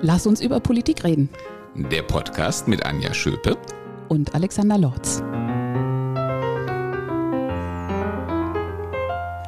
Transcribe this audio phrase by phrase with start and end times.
[0.00, 1.28] Lass uns über Politik reden.
[1.74, 3.58] Der Podcast mit Anja Schöpe
[4.08, 5.18] und Alexander Lorz.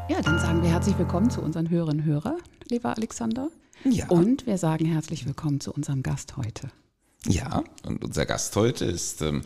[0.08, 3.48] Ja, dann sagen wir herzlich willkommen zu unseren Hörerinnen und Hörern, lieber Alexander.
[3.84, 4.08] Ja.
[4.08, 6.68] Und wir sagen herzlich willkommen zu unserem Gast heute.
[7.26, 9.42] Ja, und unser Gast heute ist ähm,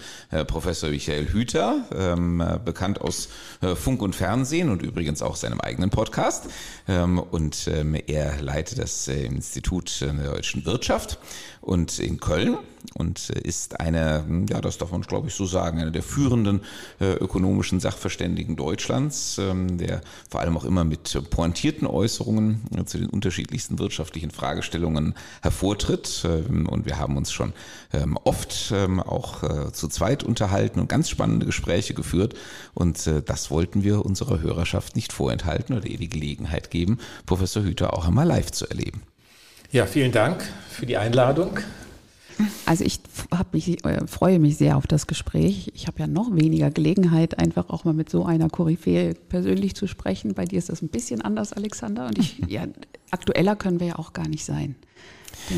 [0.46, 3.28] Professor Michael Hüter, ähm, bekannt aus
[3.62, 6.44] äh, Funk und Fernsehen und übrigens auch seinem eigenen Podcast.
[6.86, 11.18] Ähm, und ähm, er leitet das äh, Institut der deutschen Wirtschaft
[11.64, 12.58] und in Köln
[12.92, 16.60] und äh, ist einer, ja, das darf man glaube ich so sagen, einer der führenden
[17.00, 22.98] äh, ökonomischen Sachverständigen Deutschlands, ähm, der vor allem auch immer mit pointierten Äußerungen äh, zu
[22.98, 26.24] den unterschiedlichsten wirtschaftlichen Fragestellungen hervortritt.
[26.24, 27.52] Ähm, und wir haben uns schon
[27.92, 32.34] ähm, oft auch zu zweit unterhalten und ganz spannende Gespräche geführt.
[32.74, 37.94] Und das wollten wir unserer Hörerschaft nicht vorenthalten oder ihr die Gelegenheit geben, Professor Hüter
[37.94, 39.02] auch einmal live zu erleben.
[39.74, 41.58] Ja, vielen Dank für die Einladung.
[42.64, 43.00] Also ich
[43.50, 45.72] mich, äh, freue mich sehr auf das Gespräch.
[45.74, 49.88] Ich habe ja noch weniger Gelegenheit, einfach auch mal mit so einer Koryphäe persönlich zu
[49.88, 50.34] sprechen.
[50.34, 52.06] Bei dir ist das ein bisschen anders, Alexander.
[52.06, 52.68] Und ich, ja,
[53.10, 54.76] aktueller können wir ja auch gar nicht sein.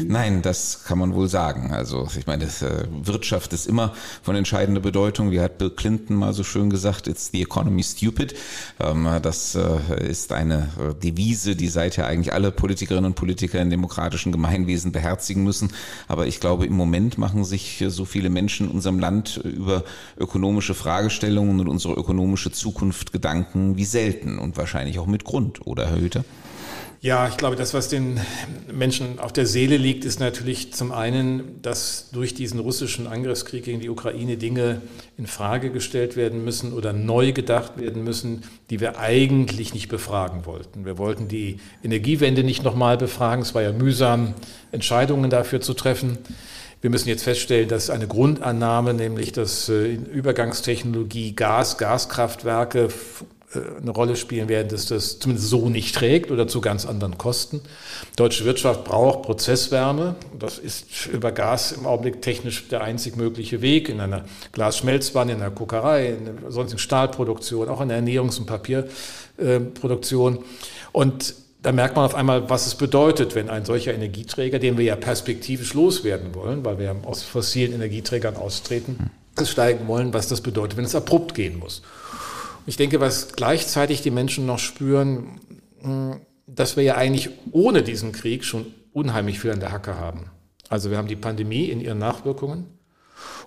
[0.06, 1.72] Nein, das kann man wohl sagen.
[1.72, 5.30] Also ich meine, das, äh, Wirtschaft ist immer von entscheidender Bedeutung.
[5.30, 8.34] Wie hat Bill Clinton mal so schön gesagt, it's the economy stupid.
[8.80, 13.70] Ähm, das äh, ist eine äh, Devise, die seither eigentlich alle Politikerinnen und Politiker in
[13.70, 15.72] demokratischen Gemeinwesen beherzigen müssen.
[16.08, 19.84] Aber ich glaube, im Moment machen sich so viele Menschen in unserem Land über
[20.18, 25.86] ökonomische Fragestellungen und unsere ökonomische Zukunft Gedanken wie selten und wahrscheinlich auch mit Grund, oder
[25.86, 26.24] Herr Hüter?
[27.06, 28.18] Ja, ich glaube, das, was den
[28.68, 33.78] Menschen auf der Seele liegt, ist natürlich zum einen, dass durch diesen russischen Angriffskrieg gegen
[33.78, 34.82] die Ukraine Dinge
[35.16, 40.46] in Frage gestellt werden müssen oder neu gedacht werden müssen, die wir eigentlich nicht befragen
[40.46, 40.84] wollten.
[40.84, 43.42] Wir wollten die Energiewende nicht nochmal befragen.
[43.42, 44.34] Es war ja mühsam,
[44.72, 46.18] Entscheidungen dafür zu treffen.
[46.80, 52.88] Wir müssen jetzt feststellen, dass eine Grundannahme, nämlich dass äh, Übergangstechnologie Gas, Gaskraftwerke
[53.54, 57.60] eine Rolle spielen werden, dass das zumindest so nicht trägt oder zu ganz anderen Kosten.
[58.16, 60.16] Deutsche Wirtschaft braucht Prozesswärme.
[60.38, 65.42] Das ist über Gas im Augenblick technisch der einzig mögliche Weg in einer Glasschmelzwanne, in
[65.42, 70.40] einer Kokerei, in der sonstigen Stahlproduktion, auch in der Ernährungs- und Papierproduktion.
[70.92, 74.84] Und da merkt man auf einmal, was es bedeutet, wenn ein solcher Energieträger, den wir
[74.84, 79.10] ja perspektivisch loswerden wollen, weil wir aus fossilen Energieträgern austreten,
[79.44, 81.82] steigen wollen, was das bedeutet, wenn es abrupt gehen muss.
[82.66, 85.40] Ich denke, was gleichzeitig die Menschen noch spüren,
[85.80, 90.30] hm, dass wir ja eigentlich ohne diesen Krieg schon unheimlich viel an der Hacke haben.
[90.68, 92.66] Also wir haben die Pandemie in ihren Nachwirkungen.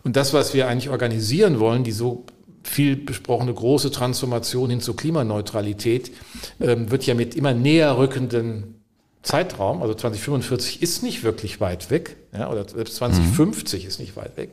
[0.04, 2.26] Und das, was wir eigentlich organisieren wollen, die so
[2.64, 6.12] viel besprochene große Transformation hin zur Klimaneutralität,
[6.60, 8.79] ähm, wird ja mit immer näher rückenden
[9.22, 13.88] Zeitraum, also 2045 ist nicht wirklich weit weg, ja, oder selbst 2050 mhm.
[13.90, 14.52] ist nicht weit weg,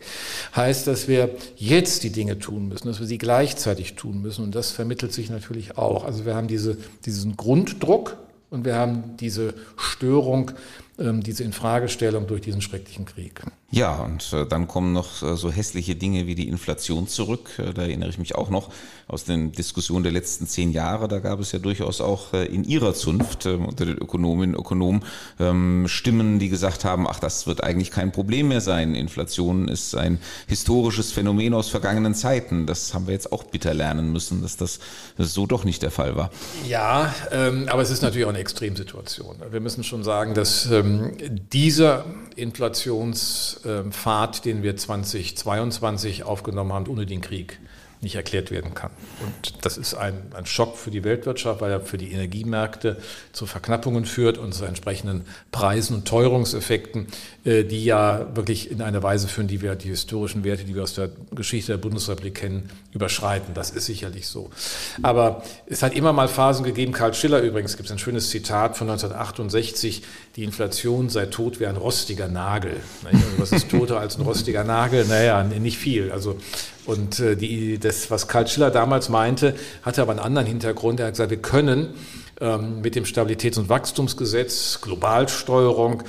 [0.57, 4.43] heißt, dass wir jetzt die Dinge tun müssen, dass wir sie gleichzeitig tun müssen.
[4.43, 6.05] Und das vermittelt sich natürlich auch.
[6.05, 8.17] Also wir haben diese, diesen Grunddruck
[8.51, 10.51] und wir haben diese Störung,
[10.99, 13.43] ähm, diese Infragestellung durch diesen schrecklichen Krieg.
[13.73, 17.51] Ja, und äh, dann kommen noch äh, so hässliche Dinge wie die Inflation zurück.
[17.59, 18.71] Äh, da erinnere ich mich auch noch
[19.09, 21.09] aus den Diskussionen der letzten zehn Jahre.
[21.09, 24.61] Da gab es ja durchaus auch äh, in Ihrer Zunft äh, unter den Ökonominnen und
[24.61, 25.05] Ökonomen
[25.41, 28.95] ähm, Stimmen, die gesagt haben, ach, das wird eigentlich kein Problem mehr sein.
[28.95, 32.67] Inflation ist ein historisches Phänomen aus vergangenen Zeiten.
[32.67, 34.79] Das haben wir jetzt auch bitter lernen müssen, dass das
[35.19, 36.31] so doch nicht der Fall war.
[36.69, 39.37] Ja, ähm, aber es ist natürlich auch eine Extremsituation.
[39.51, 41.13] Wir müssen schon sagen, dass ähm,
[41.53, 42.05] dieser
[43.57, 47.59] Inflationspfad, den wir 2022 aufgenommen haben, ohne den Krieg,
[48.01, 48.91] nicht erklärt werden kann.
[49.21, 52.99] Und das ist ein, ein Schock für die Weltwirtschaft, weil er für die Energiemärkte
[53.33, 57.07] zu Verknappungen führt und zu entsprechenden Preisen und Teuerungseffekten,
[57.45, 60.83] äh, die ja wirklich in eine Weise führen, die wir die historischen Werte, die wir
[60.83, 63.55] aus der Geschichte der Bundesrepublik kennen, überschreiten.
[63.55, 64.51] Das ist sicherlich so.
[65.03, 68.77] Aber es hat immer mal Phasen gegeben, Karl Schiller übrigens, gibt es ein schönes Zitat
[68.77, 70.03] von 1968,
[70.37, 72.77] die Inflation sei tot wie ein rostiger Nagel.
[73.39, 75.07] Was ist toter als ein rostiger Nagel?
[75.07, 76.13] Naja, nicht viel.
[76.13, 76.39] Also
[76.87, 81.01] und äh, die, das, was Karl Schiller damals meinte, hatte aber einen anderen Hintergrund.
[81.01, 81.95] Er hat gesagt, wir können
[82.41, 86.03] ähm, mit dem Stabilitäts- und Wachstumsgesetz, Globalsteuerung,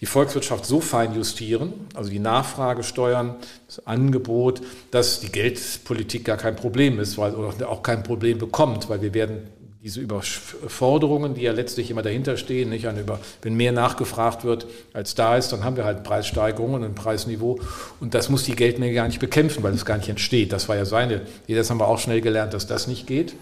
[0.00, 3.36] die Volkswirtschaft so fein justieren, also die Nachfrage steuern,
[3.66, 4.60] das Angebot,
[4.90, 9.12] dass die Geldpolitik gar kein Problem ist, weil oder auch kein Problem bekommt, weil wir
[9.12, 9.48] werden
[9.82, 14.66] diese Überforderungen, die ja letztlich immer dahinter stehen, nicht an über, wenn mehr nachgefragt wird,
[14.92, 17.60] als da ist, dann haben wir halt Preissteigerungen und ein Preisniveau
[18.00, 20.52] und das muss die Geldmenge gar nicht bekämpfen, weil es gar nicht entsteht.
[20.52, 23.34] Das war ja seine, das haben wir auch schnell gelernt, dass das nicht geht.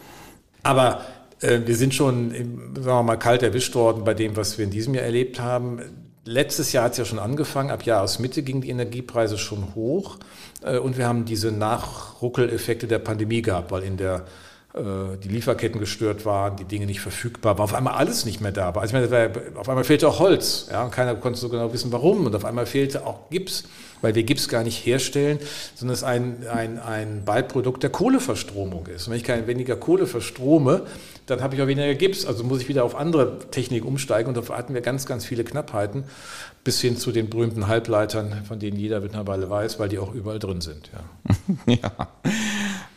[0.62, 1.00] Aber
[1.40, 2.32] äh, wir sind schon,
[2.74, 5.80] sagen wir mal, kalt erwischt worden bei dem, was wir in diesem Jahr erlebt haben.
[6.26, 10.18] letztes Jahr hat es ja schon angefangen, ab Jahresmitte gingen die Energiepreise schon hoch
[10.62, 14.26] äh, und wir haben diese Nachruckeleffekte der Pandemie gehabt, weil in der
[14.76, 18.74] die Lieferketten gestört waren, die Dinge nicht verfügbar waren, auf einmal alles nicht mehr da
[18.74, 18.82] war.
[18.82, 21.92] Also ich meine, auf einmal fehlte auch Holz, ja, und keiner konnte so genau wissen,
[21.92, 22.26] warum.
[22.26, 23.64] Und auf einmal fehlte auch Gips,
[24.02, 25.38] weil wir Gips gar nicht herstellen,
[25.74, 29.06] sondern es ein, ein, ein Beiprodukt der Kohleverstromung ist.
[29.06, 30.82] Und wenn ich keine, weniger Kohle verstrome,
[31.24, 34.36] dann habe ich auch weniger Gips, also muss ich wieder auf andere Technik umsteigen und
[34.36, 36.04] da hatten wir ganz, ganz viele Knappheiten,
[36.66, 40.40] bis hin zu den berühmten Halbleitern, von denen jeder mittlerweile weiß, weil die auch überall
[40.40, 40.90] drin sind.
[41.66, 41.74] Ja.
[41.74, 42.08] ja.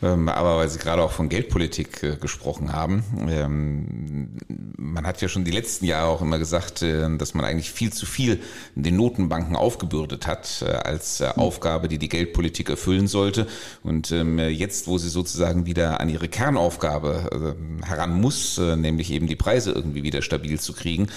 [0.02, 4.30] Ähm, aber weil Sie gerade auch von Geldpolitik äh, gesprochen haben, ähm,
[4.76, 7.92] man hat ja schon die letzten Jahre auch immer gesagt, äh, dass man eigentlich viel
[7.92, 8.40] zu viel
[8.74, 13.46] den Notenbanken aufgebürdet hat äh, als Aufgabe, die die Geldpolitik erfüllen sollte.
[13.82, 19.36] Und ähm, jetzt, wo sie sozusagen wieder an ihre Kernaufgabe heran muss, nämlich eben die
[19.36, 21.08] Preise irgendwie wieder stabil zu kriegen,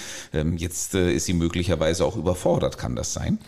[0.56, 2.43] jetzt ist sie möglicherweise auch überfordert.
[2.78, 3.38] Kann das sein?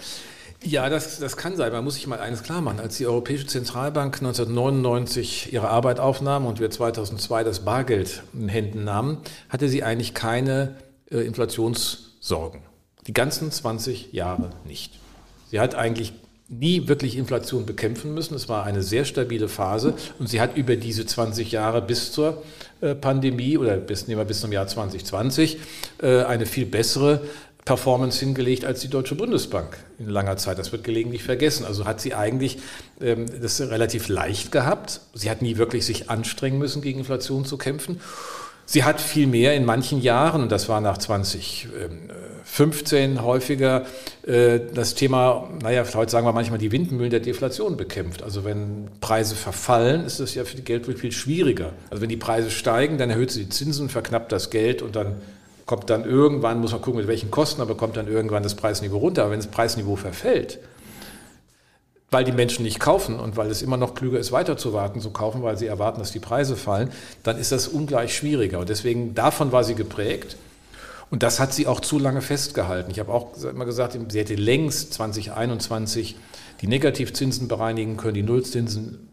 [0.62, 1.70] Ja, das, das kann sein.
[1.72, 2.80] Man muss sich mal eines klar machen.
[2.80, 8.84] Als die Europäische Zentralbank 1999 ihre Arbeit aufnahm und wir 2002 das Bargeld in Händen
[8.84, 10.76] nahmen, hatte sie eigentlich keine
[11.10, 12.62] äh, Inflationssorgen.
[13.06, 14.98] Die ganzen 20 Jahre nicht.
[15.50, 16.12] Sie hat eigentlich
[16.48, 18.34] nie wirklich Inflation bekämpfen müssen.
[18.34, 22.42] Es war eine sehr stabile Phase und sie hat über diese 20 Jahre bis zur
[22.80, 25.58] äh, Pandemie oder bis, nehmen wir bis zum Jahr 2020
[26.02, 27.22] äh, eine viel bessere
[27.66, 30.58] Performance hingelegt als die Deutsche Bundesbank in langer Zeit.
[30.58, 31.66] Das wird gelegentlich vergessen.
[31.66, 32.58] Also hat sie eigentlich
[33.00, 35.00] ähm, das relativ leicht gehabt.
[35.14, 38.00] Sie hat nie wirklich sich anstrengen müssen, gegen Inflation zu kämpfen.
[38.68, 43.86] Sie hat viel mehr in manchen Jahren, und das war nach 2015 häufiger,
[44.26, 48.22] äh, das Thema, naja, heute sagen wir manchmal die Windmühlen der Deflation bekämpft.
[48.22, 51.72] Also wenn Preise verfallen, ist das ja für die Geldpolitik viel schwieriger.
[51.90, 55.16] Also wenn die Preise steigen, dann erhöht sie die Zinsen, verknappt das Geld und dann
[55.66, 58.98] kommt dann irgendwann, muss man gucken, mit welchen Kosten, aber kommt dann irgendwann das Preisniveau
[58.98, 59.22] runter.
[59.22, 60.60] Aber wenn das Preisniveau verfällt,
[62.10, 65.00] weil die Menschen nicht kaufen und weil es immer noch klüger ist, weiter zu warten,
[65.00, 66.90] zu kaufen, weil sie erwarten, dass die Preise fallen,
[67.24, 68.60] dann ist das ungleich schwieriger.
[68.60, 70.36] Und deswegen, davon war sie geprägt.
[71.10, 72.90] Und das hat sie auch zu lange festgehalten.
[72.90, 76.16] Ich habe auch immer gesagt, sie hätte längst 2021
[76.60, 79.08] die Negativzinsen bereinigen können, die Nullzinsen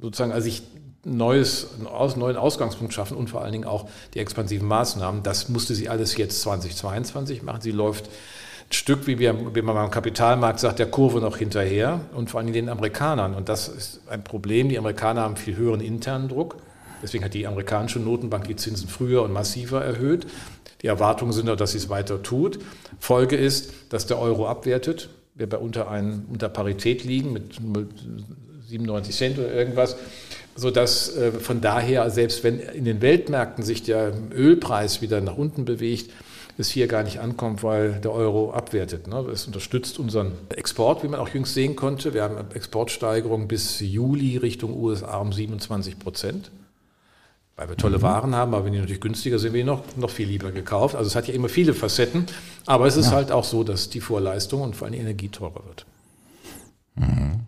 [0.00, 0.62] sozusagen, also ich
[1.06, 5.22] neues, einen neuen Ausgangspunkt schaffen und vor allen Dingen auch die expansiven Maßnahmen.
[5.22, 7.60] Das musste sie alles jetzt 2022 machen.
[7.60, 12.00] Sie läuft ein Stück, wie, wir, wie man beim Kapitalmarkt sagt, der Kurve noch hinterher
[12.14, 13.34] und vor allen Dingen den Amerikanern.
[13.34, 14.68] Und das ist ein Problem.
[14.68, 16.56] Die Amerikaner haben viel höheren internen Druck.
[17.02, 20.26] Deswegen hat die amerikanische Notenbank die Zinsen früher und massiver erhöht.
[20.82, 22.58] Die Erwartungen sind auch, dass sie es weiter tut.
[22.98, 25.10] Folge ist, dass der Euro abwertet.
[25.34, 27.60] Wir bei unter, ein, unter Parität liegen mit
[28.68, 29.96] 97 Cent oder irgendwas
[30.56, 35.64] sodass äh, von daher, selbst wenn in den Weltmärkten sich der Ölpreis wieder nach unten
[35.64, 36.10] bewegt,
[36.58, 39.06] es hier gar nicht ankommt, weil der Euro abwertet.
[39.06, 39.18] Ne?
[39.30, 42.14] Es unterstützt unseren Export, wie man auch jüngst sehen konnte.
[42.14, 46.50] Wir haben Exportsteigerung bis Juli Richtung USA um 27 Prozent.
[47.56, 48.02] Weil wir tolle mhm.
[48.02, 50.94] Waren haben, aber wenn die natürlich günstiger sind, wir noch, noch viel lieber gekauft.
[50.94, 52.26] Also es hat ja immer viele Facetten,
[52.66, 53.12] aber es ist ja.
[53.12, 55.86] halt auch so, dass die Vorleistung und vor allem die Energie teurer wird.
[56.96, 57.45] Mhm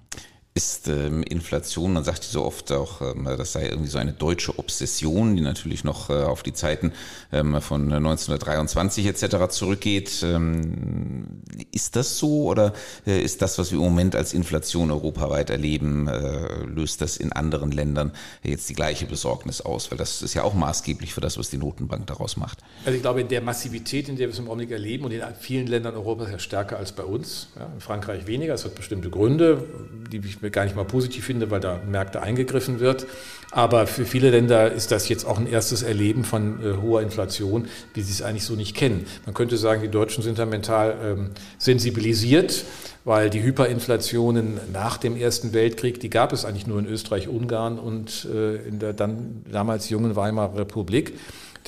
[0.59, 4.59] ist ähm, Inflation, man sagt so oft auch, ähm, das sei irgendwie so eine deutsche
[4.59, 6.93] Obsession, die natürlich noch äh, auf die Zeiten
[7.33, 9.51] ähm, von 1923 etc.
[9.51, 10.25] zurückgeht.
[10.25, 11.38] Ähm,
[11.73, 12.73] ist das so oder
[13.07, 17.33] äh, ist das, was wir im Moment als Inflation europaweit erleben, äh, löst das in
[17.33, 19.91] anderen Ländern jetzt die gleiche Besorgnis aus?
[19.91, 22.59] Weil das ist ja auch maßgeblich für das, was die Notenbank daraus macht.
[22.85, 25.23] Also ich glaube, in der Massivität, in der wir es im Augenblick erleben und in
[25.39, 29.11] vielen Ländern Europas ja stärker als bei uns, ja, in Frankreich weniger, es hat bestimmte
[29.11, 29.65] Gründe,
[30.11, 33.07] die ich gar nicht mal positiv finde, weil da Märkte eingegriffen wird.
[33.51, 37.67] Aber für viele Länder ist das jetzt auch ein erstes Erleben von äh, hoher Inflation,
[37.95, 39.07] wie sie es eigentlich so nicht kennen.
[39.25, 41.28] Man könnte sagen, die Deutschen sind da mental ähm,
[41.59, 42.65] sensibilisiert,
[43.05, 47.79] weil die Hyperinflationen nach dem Ersten Weltkrieg, die gab es eigentlich nur in Österreich, Ungarn
[47.79, 51.15] und äh, in der dann damals jungen Weimarer Republik.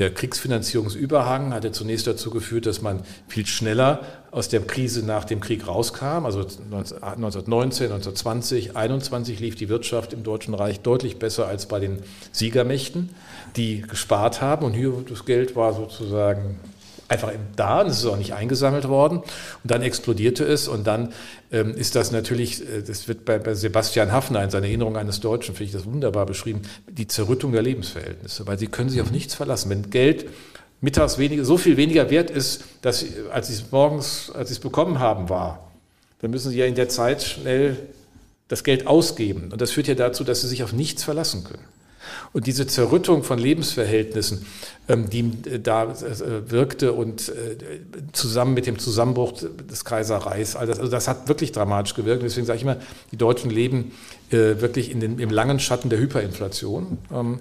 [0.01, 4.01] Der Kriegsfinanzierungsüberhang hatte zunächst dazu geführt, dass man viel schneller
[4.31, 6.25] aus der Krise nach dem Krieg rauskam.
[6.25, 11.99] Also 1919, 1920, 1921 lief die Wirtschaft im Deutschen Reich deutlich besser als bei den
[12.33, 13.11] Siegermächten,
[13.57, 14.65] die gespart haben.
[14.65, 16.59] Und hier das Geld war sozusagen
[17.11, 19.19] einfach da und es ist auch nicht eingesammelt worden.
[19.19, 19.27] Und
[19.65, 21.13] dann explodierte es und dann
[21.51, 25.21] ähm, ist das natürlich, äh, das wird bei, bei Sebastian Hafner in seiner Erinnerung eines
[25.21, 29.11] Deutschen, finde ich das wunderbar beschrieben, die Zerrüttung der Lebensverhältnisse, weil sie können sich auf
[29.11, 29.71] nichts verlassen.
[29.71, 30.27] Wenn Geld
[30.81, 34.55] mittags weniger, so viel weniger wert ist, dass sie, als sie es morgens, als sie
[34.55, 35.71] es bekommen haben, war,
[36.21, 37.77] dann müssen sie ja in der Zeit schnell
[38.47, 39.51] das Geld ausgeben.
[39.51, 41.65] Und das führt ja dazu, dass sie sich auf nichts verlassen können.
[42.33, 44.47] Und diese Zerrüttung von Lebensverhältnissen,
[44.89, 47.57] ähm, die äh, da äh, wirkte und äh,
[48.13, 52.23] zusammen mit dem Zusammenbruch des Kaiserreichs, also das hat wirklich dramatisch gewirkt.
[52.23, 52.77] Deswegen sage ich immer,
[53.11, 53.93] die Deutschen leben
[54.31, 56.99] wirklich in den, im langen Schatten der Hyperinflation.
[57.13, 57.41] Ähm,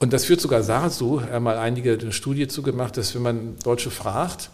[0.00, 3.92] und das führt sogar dazu, er mal einige eine Studie zugemacht, dass wenn man Deutsche
[3.92, 4.50] fragt,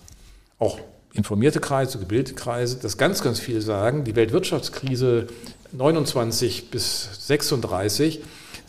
[0.58, 0.78] auch
[1.14, 5.28] informierte Kreise, gebildete Kreise, dass ganz, ganz viele sagen, die Weltwirtschaftskrise
[5.72, 8.20] 29 bis 36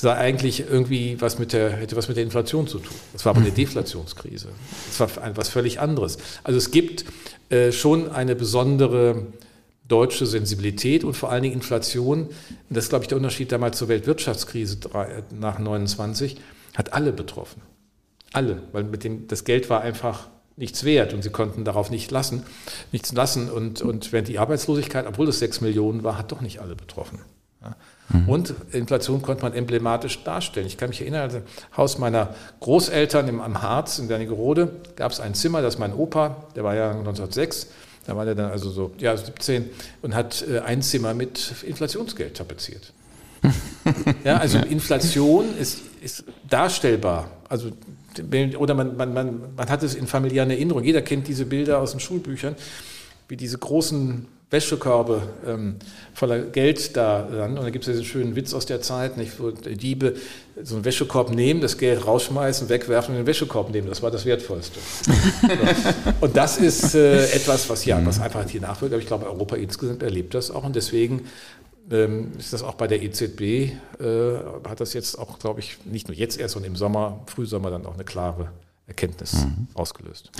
[0.03, 2.95] sei eigentlich irgendwie was mit der, hätte was mit der Inflation zu tun.
[3.13, 3.55] Das war aber eine mhm.
[3.55, 4.50] Deflationskrise.
[4.88, 6.17] Das war etwas völlig anderes.
[6.43, 7.05] Also es gibt
[7.50, 9.27] äh, schon eine besondere
[9.88, 12.27] deutsche Sensibilität und vor allen Dingen Inflation.
[12.69, 14.77] Das ist, glaube ich, der Unterschied damals zur Weltwirtschaftskrise
[15.31, 16.36] nach 29,
[16.75, 17.62] hat alle betroffen.
[18.33, 22.12] Alle, weil mit dem, das Geld war einfach nichts wert und sie konnten darauf nicht
[22.12, 22.43] lassen,
[22.91, 23.50] nichts lassen.
[23.50, 27.19] Und, und während die Arbeitslosigkeit, obwohl es sechs Millionen war, hat doch nicht alle betroffen.
[28.13, 28.29] Mhm.
[28.29, 30.67] Und Inflation konnte man emblematisch darstellen.
[30.67, 31.41] Ich kann mich erinnern, im
[31.75, 36.38] Haus meiner Großeltern im, am Harz in Wernigerode gab es ein Zimmer, das mein Opa,
[36.55, 37.67] der war ja 1906,
[38.05, 39.70] da war er dann also so ja, 17
[40.01, 42.93] und hat äh, ein Zimmer mit Inflationsgeld tapeziert.
[44.24, 47.29] ja, also Inflation ist, ist darstellbar.
[47.50, 47.72] Also
[48.58, 50.86] oder man, man, man, man hat es in familiären Erinnerungen.
[50.86, 52.55] Jeder kennt diese Bilder aus den Schulbüchern,
[53.27, 55.75] wie diese großen Wäschekörbe ähm,
[56.13, 57.57] voller Geld da dann.
[57.57, 60.15] Und da gibt es diesen schönen Witz aus der Zeit, nicht, wo Diebe
[60.63, 63.89] so einen Wäschekorb nehmen, das Geld rausschmeißen, wegwerfen und den Wäschekorb nehmen.
[63.89, 64.79] Das war das Wertvollste.
[66.22, 68.93] und das ist äh, etwas, was ja, was einfach hier nachwirkt.
[68.93, 70.63] Aber ich glaube, Europa insgesamt erlebt das auch.
[70.63, 71.24] Und deswegen
[71.91, 73.72] ähm, ist das auch bei der EZB, äh,
[74.69, 77.86] hat das jetzt auch, glaube ich, nicht nur jetzt erst, sondern im Sommer, Frühsommer dann
[77.86, 78.50] auch eine klare
[78.87, 79.67] Erkenntnis mhm.
[79.73, 80.31] ausgelöst.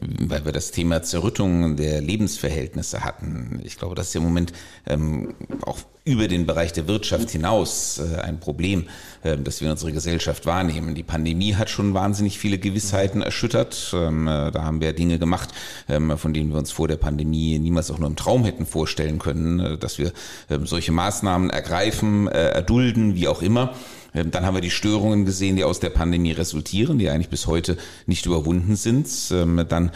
[0.00, 3.60] Weil wir das Thema Zerrüttung der Lebensverhältnisse hatten.
[3.64, 4.52] Ich glaube, das ist im Moment
[4.86, 5.78] ähm, auch
[6.08, 8.86] über den Bereich der Wirtschaft hinaus äh, ein Problem,
[9.22, 10.94] äh, das wir in unserer Gesellschaft wahrnehmen.
[10.94, 13.92] Die Pandemie hat schon wahnsinnig viele Gewissheiten erschüttert.
[13.94, 15.50] Ähm, äh, da haben wir Dinge gemacht,
[15.88, 19.18] ähm, von denen wir uns vor der Pandemie niemals auch nur im Traum hätten vorstellen
[19.18, 20.12] können, äh, dass wir
[20.48, 23.74] ähm, solche Maßnahmen ergreifen, erdulden, wie auch immer.
[24.14, 27.76] Dann haben wir die Störungen gesehen, die aus der Pandemie resultieren, die eigentlich bis heute
[28.06, 29.06] nicht überwunden sind.
[29.30, 29.90] Dann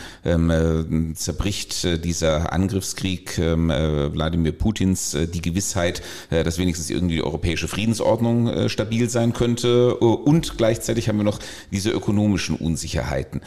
[1.14, 9.32] zerbricht dieser Angriffskrieg Wladimir Putins die Gewissheit, dass wenigstens irgendwie die europäische Friedensordnung stabil sein
[9.32, 9.97] könnte.
[9.97, 11.38] Und gleichzeitig haben wir noch
[11.71, 13.40] diese ökonomischen Unsicherheiten.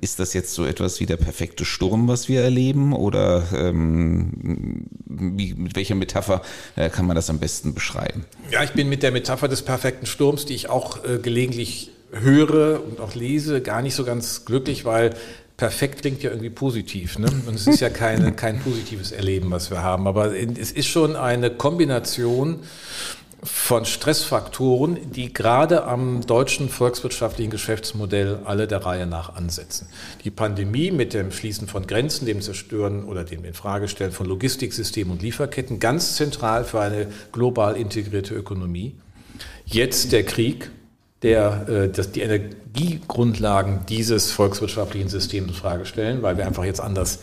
[0.00, 2.92] Ist das jetzt so etwas wie der perfekte Sturm, was wir erleben?
[2.92, 6.42] Oder wie, mit welcher Metapher
[6.92, 8.24] kann man das am besten beschreiben?
[8.50, 12.82] Ja, ich bin mit der Metapher des perfekten Sturms, die ich auch äh, gelegentlich höre
[12.84, 15.14] und auch lese, gar nicht so ganz glücklich, weil
[15.60, 17.18] perfekt klingt ja irgendwie positiv.
[17.18, 17.28] Ne?
[17.46, 20.08] Und es ist ja keine, kein positives Erleben, was wir haben.
[20.08, 22.60] Aber es ist schon eine Kombination
[23.42, 29.86] von Stressfaktoren, die gerade am deutschen volkswirtschaftlichen Geschäftsmodell alle der Reihe nach ansetzen.
[30.24, 35.20] Die Pandemie mit dem Schließen von Grenzen, dem Zerstören oder dem Infragestellen von Logistiksystemen und
[35.20, 38.94] Lieferketten, ganz zentral für eine global integrierte Ökonomie.
[39.66, 40.70] Jetzt der Krieg,
[41.22, 46.80] der äh, das, die Energiegrundlagen dieses volkswirtschaftlichen Systems in Frage stellen, weil wir einfach jetzt
[46.80, 47.20] anders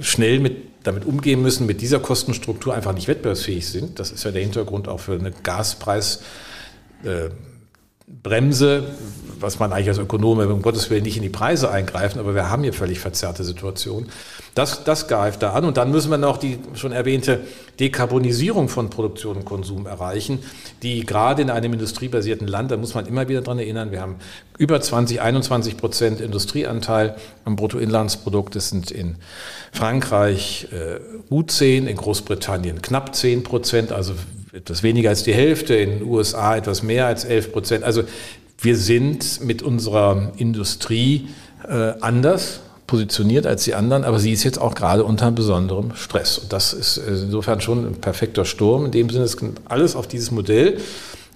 [0.00, 3.98] schnell mit, damit umgehen müssen, mit dieser Kostenstruktur einfach nicht wettbewerbsfähig sind.
[3.98, 6.22] Das ist ja der Hintergrund auch für eine Gaspreis.
[7.04, 7.30] Äh,
[8.06, 8.84] Bremse,
[9.38, 12.50] was man eigentlich als Ökonome um Gottes Willen nicht in die Preise eingreifen, aber wir
[12.50, 14.08] haben hier völlig verzerrte Situationen.
[14.54, 17.40] Das, das greift da an und dann müssen wir noch die schon erwähnte
[17.80, 20.40] Dekarbonisierung von Produktion und Konsum erreichen,
[20.82, 24.16] die gerade in einem industriebasierten Land, da muss man immer wieder dran erinnern, wir haben
[24.58, 28.54] über 20, 21 Prozent Industrieanteil am Bruttoinlandsprodukt.
[28.54, 29.16] Das sind in
[29.72, 34.14] Frankreich äh, gut 10, in Großbritannien knapp 10 Prozent, also
[34.52, 37.84] etwas weniger als die Hälfte, in den USA etwas mehr als 11 Prozent.
[37.84, 38.04] Also
[38.60, 41.28] wir sind mit unserer Industrie
[41.68, 46.36] äh, anders positioniert als die anderen, aber sie ist jetzt auch gerade unter besonderem Stress.
[46.38, 48.84] Und das ist insofern schon ein perfekter Sturm.
[48.84, 50.78] In dem Sinne ist alles auf dieses Modell.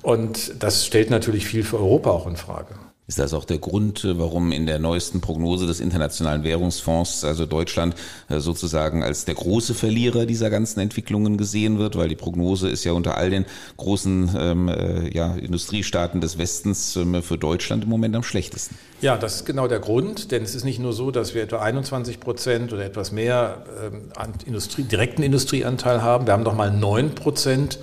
[0.03, 2.75] Und das stellt natürlich viel für Europa auch in Frage.
[3.09, 7.47] Ist das auch der Grund, äh, warum in der neuesten Prognose des Internationalen Währungsfonds, also
[7.47, 7.95] Deutschland,
[8.29, 11.95] äh, sozusagen als der große Verlierer dieser ganzen Entwicklungen gesehen wird?
[11.95, 13.45] Weil die Prognose ist ja unter all den
[13.77, 18.77] großen ähm, äh, ja, Industriestaaten des Westens ähm, für Deutschland im Moment am schlechtesten.
[19.01, 21.61] Ja, das ist genau der Grund, denn es ist nicht nur so, dass wir etwa
[21.61, 26.27] 21 Prozent oder etwas mehr ähm, an Industrie, direkten Industrieanteil haben.
[26.27, 27.79] Wir haben noch mal 9 Prozent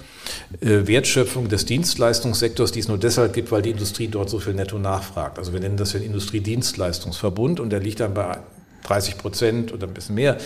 [0.62, 4.78] Wertschöpfung des Dienstleistungssektors, die es nur deshalb gibt, weil die Industrie dort so viel netto
[4.78, 5.38] nachfragt.
[5.38, 8.38] Also wir nennen das den Industriedienstleistungsverbund und der liegt dann bei
[8.84, 10.38] 30 Prozent oder ein bisschen mehr.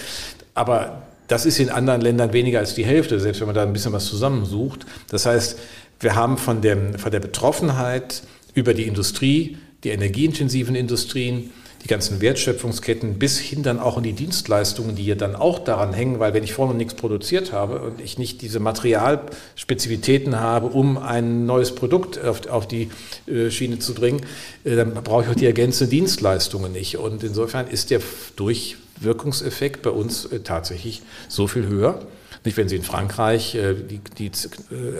[0.53, 3.73] Aber das ist in anderen Ländern weniger als die Hälfte, selbst wenn man da ein
[3.73, 4.85] bisschen was zusammensucht.
[5.09, 5.59] Das heißt,
[5.99, 8.23] wir haben von, dem, von der Betroffenheit
[8.53, 11.51] über die Industrie, die energieintensiven Industrien,
[11.87, 15.93] die ganzen Wertschöpfungsketten bis hin dann auch in die Dienstleistungen, die ja dann auch daran
[15.93, 20.97] hängen, weil wenn ich noch nichts produziert habe und ich nicht diese Materialspezifitäten habe, um
[20.97, 22.89] ein neues Produkt auf, auf die
[23.25, 24.19] äh, Schiene zu bringen,
[24.65, 26.97] äh, dann brauche ich auch die ergänzenden Dienstleistungen nicht.
[26.97, 28.01] Und insofern ist der
[28.35, 32.01] Durchwirkungseffekt bei uns äh, tatsächlich so viel höher.
[32.43, 33.57] Nicht, wenn Sie in Frankreich
[33.89, 34.31] die, die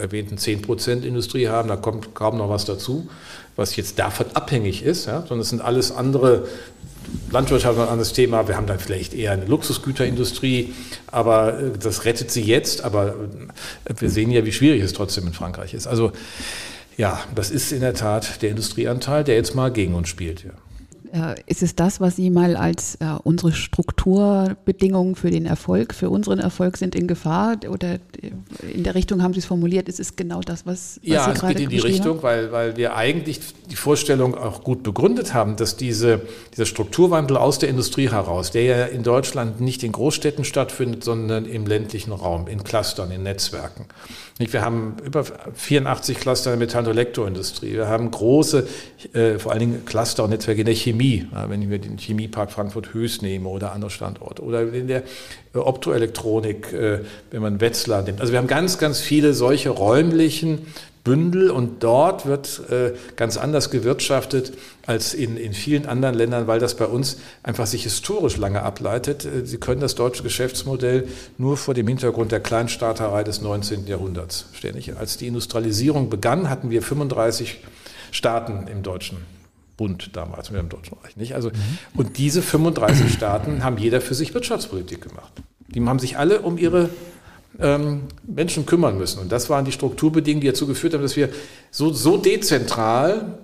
[0.02, 3.08] erwähnten 10% Industrie haben, da kommt kaum noch was dazu
[3.58, 6.48] was jetzt davon abhängig ist, ja, sondern es sind alles andere
[7.32, 8.48] Landwirtschaft ein anderes Thema.
[8.48, 10.74] Wir haben dann vielleicht eher eine Luxusgüterindustrie,
[11.08, 12.84] aber äh, das rettet sie jetzt.
[12.84, 13.16] Aber
[13.86, 15.88] äh, wir sehen ja, wie schwierig es trotzdem in Frankreich ist.
[15.88, 16.12] Also
[16.98, 20.44] ja, das ist in der Tat der Industrieanteil, der jetzt mal gegen uns spielt.
[20.44, 20.52] Ja.
[21.14, 26.10] Äh, ist es das, was Sie mal als äh, unsere Strukturbedingungen für den Erfolg, für
[26.10, 27.58] unseren Erfolg sind in Gefahr?
[27.70, 31.10] Oder äh, in der Richtung haben Sie es formuliert, ist es genau das, was, was
[31.10, 34.36] ja, Sie gerade Ja, es geht in die Richtung, weil, weil wir eigentlich die Vorstellung
[34.36, 36.22] auch gut begründet haben, dass diese,
[36.54, 41.46] dieser Strukturwandel aus der Industrie heraus, der ja in Deutschland nicht in Großstädten stattfindet, sondern
[41.46, 43.86] im ländlichen Raum, in Clustern, in Netzwerken.
[44.40, 47.74] Wir haben über 84 Cluster in der Metall- und Elektroindustrie.
[47.74, 48.68] Wir haben große,
[49.40, 52.52] vor allen Dingen Cluster und Netzwerke in der Chemie, ja, wenn ich mir den Chemiepark
[52.52, 54.44] Frankfurt-Höchst nehme oder andere Standorte.
[54.44, 55.04] Oder in der
[55.54, 57.00] äh, Optoelektronik, äh,
[57.32, 58.22] wenn man Wetzlar nimmt.
[58.22, 60.68] Also wir haben ganz, ganz viele solche räumlichen
[61.04, 64.52] Bündel und dort wird äh, ganz anders gewirtschaftet
[64.86, 69.26] als in, in vielen anderen Ländern, weil das bei uns einfach sich historisch lange ableitet.
[69.46, 73.88] Sie können das deutsche Geschäftsmodell nur vor dem Hintergrund der Kleinstaaterei des 19.
[73.88, 74.84] Jahrhunderts stellen.
[75.00, 77.64] Als die Industrialisierung begann, hatten wir 35
[78.12, 79.37] Staaten im deutschen
[79.78, 81.16] Bund damals, im Deutschen Reich.
[81.16, 81.36] Nicht?
[81.36, 81.52] Also.
[81.96, 85.32] Und diese 35 Staaten haben jeder für sich Wirtschaftspolitik gemacht.
[85.68, 86.90] Die haben sich alle um ihre
[87.60, 89.20] ähm, Menschen kümmern müssen.
[89.20, 91.30] Und das waren die Strukturbedingungen, die dazu geführt haben, dass wir
[91.72, 93.38] so, so dezentral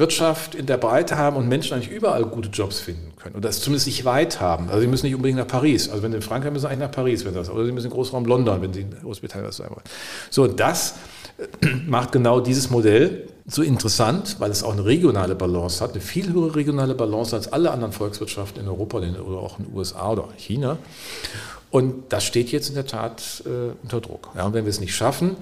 [0.00, 3.36] Wirtschaft in der Breite haben und Menschen eigentlich überall gute Jobs finden können.
[3.36, 4.68] Oder es zumindest nicht weit haben.
[4.68, 5.88] Also sie müssen nicht unbedingt nach Paris.
[5.88, 7.50] Also wenn sie in Frankreich müssen sie eigentlich nach Paris, wenn das.
[7.50, 9.82] Oder sie müssen in Großraum London, wenn sie in Großbritannien was sein wollen.
[10.30, 10.94] So, das
[11.38, 16.00] äh, macht genau dieses Modell so interessant, weil es auch eine regionale Balance hat, eine
[16.00, 20.12] viel höhere regionale Balance als alle anderen Volkswirtschaften in Europa oder auch in den USA
[20.12, 20.78] oder China.
[21.70, 24.30] Und das steht jetzt in der Tat äh, unter Druck.
[24.36, 25.36] Ja, und wenn wir es nicht schaffen,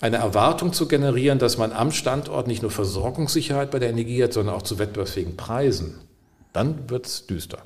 [0.00, 4.32] eine Erwartung zu generieren, dass man am Standort nicht nur Versorgungssicherheit bei der Energie hat,
[4.32, 5.98] sondern auch zu wettbewerbsfähigen Preisen,
[6.52, 7.58] dann wird es düster.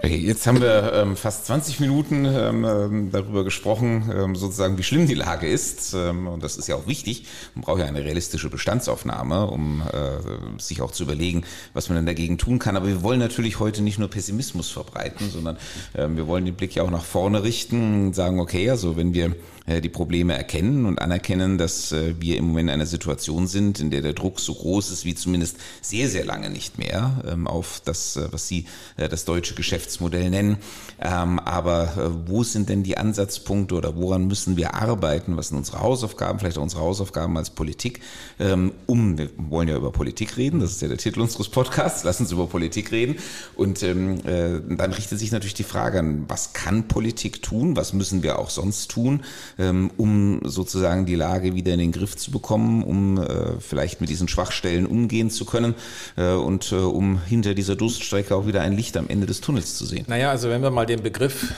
[0.00, 4.84] Okay, jetzt haben wir ähm, fast 20 Minuten ähm, ähm, darüber gesprochen, ähm, sozusagen, wie
[4.84, 5.92] schlimm die Lage ist.
[5.92, 7.24] Ähm, und das ist ja auch wichtig.
[7.56, 12.06] Man braucht ja eine realistische Bestandsaufnahme, um äh, sich auch zu überlegen, was man denn
[12.06, 12.76] dagegen tun kann.
[12.76, 15.58] Aber wir wollen natürlich heute nicht nur Pessimismus verbreiten, sondern
[15.96, 19.14] ähm, wir wollen den Blick ja auch nach vorne richten und sagen, okay, also wenn
[19.14, 19.34] wir
[19.68, 23.90] die Probleme erkennen und anerkennen, dass äh, wir im Moment in einer Situation sind, in
[23.90, 27.82] der der Druck so groß ist wie zumindest sehr, sehr lange nicht mehr ähm, auf
[27.84, 30.58] das, äh, was Sie das deutsche Geschäftsmodell nennen.
[31.00, 35.36] Ähm, aber wo sind denn die Ansatzpunkte oder woran müssen wir arbeiten?
[35.36, 38.00] Was sind unsere Hausaufgaben, vielleicht auch unsere Hausaufgaben als Politik,
[38.40, 42.04] ähm, um, wir wollen ja über Politik reden, das ist ja der Titel unseres Podcasts,
[42.04, 43.16] lass uns über Politik reden.
[43.54, 47.76] Und dann richtet sich natürlich die Frage an, was kann Politik tun?
[47.76, 49.22] Was müssen wir auch sonst tun?
[49.60, 54.08] Ähm, um sozusagen die Lage wieder in den Griff zu bekommen, um äh, vielleicht mit
[54.08, 55.74] diesen Schwachstellen umgehen zu können
[56.16, 59.76] äh, und äh, um hinter dieser Durststrecke auch wieder ein Licht am Ende des Tunnels
[59.76, 60.04] zu sehen.
[60.06, 61.52] Naja, also wenn wir mal den Begriff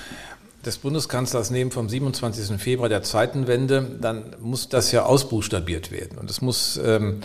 [0.64, 2.60] des Bundeskanzlers nehmen vom 27.
[2.60, 6.18] Februar der Zeitenwende, dann muss das ja ausbuchstabiert werden.
[6.18, 7.20] Und es muss ähm,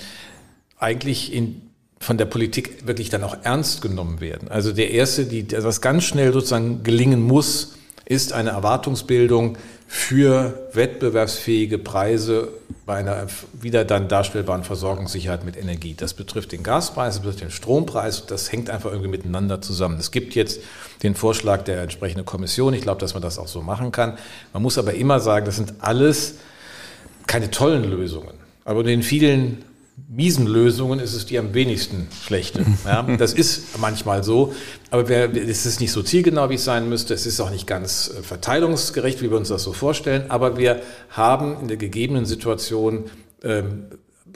[0.77, 1.61] eigentlich in,
[1.99, 4.49] von der Politik wirklich dann auch ernst genommen werden.
[4.49, 7.73] Also der erste, die, was ganz schnell sozusagen gelingen muss,
[8.05, 12.49] ist eine Erwartungsbildung für wettbewerbsfähige Preise
[12.85, 15.95] bei einer wieder dann darstellbaren Versorgungssicherheit mit Energie.
[15.95, 19.97] Das betrifft den Gaspreis, das betrifft den Strompreis, das hängt einfach irgendwie miteinander zusammen.
[19.99, 20.61] Es gibt jetzt
[21.03, 24.17] den Vorschlag der entsprechenden Kommission, ich glaube, dass man das auch so machen kann.
[24.53, 26.35] Man muss aber immer sagen, das sind alles
[27.27, 28.33] keine tollen Lösungen.
[28.65, 29.63] Aber in den vielen
[30.07, 32.65] miesen Lösungen ist es die am wenigsten schlechte.
[32.85, 34.53] Ja, das ist manchmal so,
[34.91, 37.13] aber es ist nicht so zielgenau, wie es sein müsste.
[37.13, 40.29] Es ist auch nicht ganz äh, verteilungsgerecht, wie wir uns das so vorstellen.
[40.29, 43.05] Aber wir haben in der gegebenen Situation
[43.43, 43.85] ähm,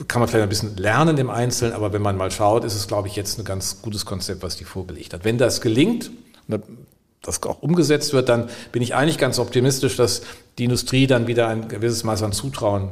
[0.08, 2.88] kann man vielleicht ein bisschen lernen im Einzelnen, aber wenn man mal schaut, ist es,
[2.88, 5.24] glaube ich, jetzt ein ganz gutes Konzept, was die vorgelegt hat.
[5.24, 6.10] Wenn das gelingt,
[7.22, 10.22] das auch umgesetzt wird, dann bin ich eigentlich ganz optimistisch, dass
[10.58, 12.90] die Industrie dann wieder ein gewisses Maß an Zutrauen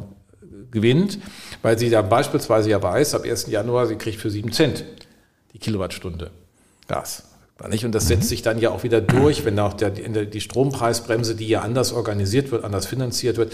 [0.71, 1.19] gewinnt,
[1.63, 3.47] weil sie da beispielsweise ja weiß, ab 1.
[3.49, 4.85] Januar, sie kriegt für 7 Cent
[5.53, 6.31] die Kilowattstunde
[6.87, 7.25] Gas.
[7.61, 11.49] Und das setzt sich dann ja auch wieder durch, wenn auch der, die Strompreisbremse, die
[11.49, 13.53] ja anders organisiert wird, anders finanziert wird,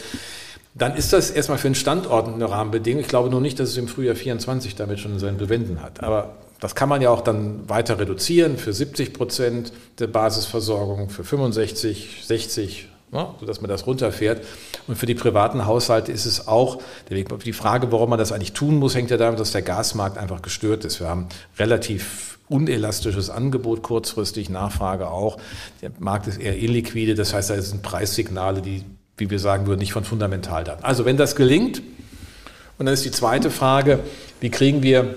[0.74, 3.00] dann ist das erstmal für den Standort eine Rahmenbedingung.
[3.00, 6.02] Ich glaube nur nicht, dass es im Frühjahr 24 damit schon seinen Bewenden hat.
[6.02, 11.24] Aber das kann man ja auch dann weiter reduzieren für 70 Prozent der Basisversorgung, für
[11.24, 14.44] 65, 60, ne, sodass man das runterfährt.
[14.86, 16.82] Und für die privaten Haushalte ist es auch.
[17.08, 20.42] Die Frage, warum man das eigentlich tun muss, hängt ja damit, dass der Gasmarkt einfach
[20.42, 21.00] gestört ist.
[21.00, 25.38] Wir haben relativ unelastisches Angebot kurzfristig, Nachfrage auch.
[25.80, 28.84] Der Markt ist eher illiquide, das heißt, da sind Preissignale, die,
[29.16, 30.84] wie wir sagen würden, nicht von Fundamentaldaten.
[30.84, 31.82] Also wenn das gelingt,
[32.76, 34.00] und dann ist die zweite Frage,
[34.40, 35.14] wie kriegen wir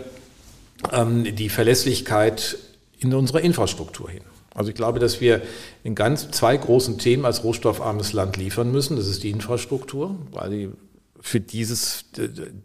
[0.94, 2.58] ähm, die Verlässlichkeit
[3.00, 4.22] in unserer Infrastruktur hin?
[4.58, 5.42] Also ich glaube, dass wir
[5.84, 8.98] in ganz zwei großen Themen als rohstoffarmes Land liefern müssen.
[8.98, 10.70] Das ist die Infrastruktur, weil die
[11.22, 12.06] für dieses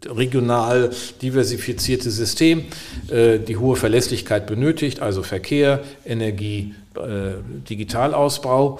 [0.05, 0.89] regional
[1.21, 2.65] diversifizierte System
[3.09, 7.33] äh, die hohe Verlässlichkeit benötigt, also Verkehr, Energie, äh,
[7.69, 8.79] Digitalausbau.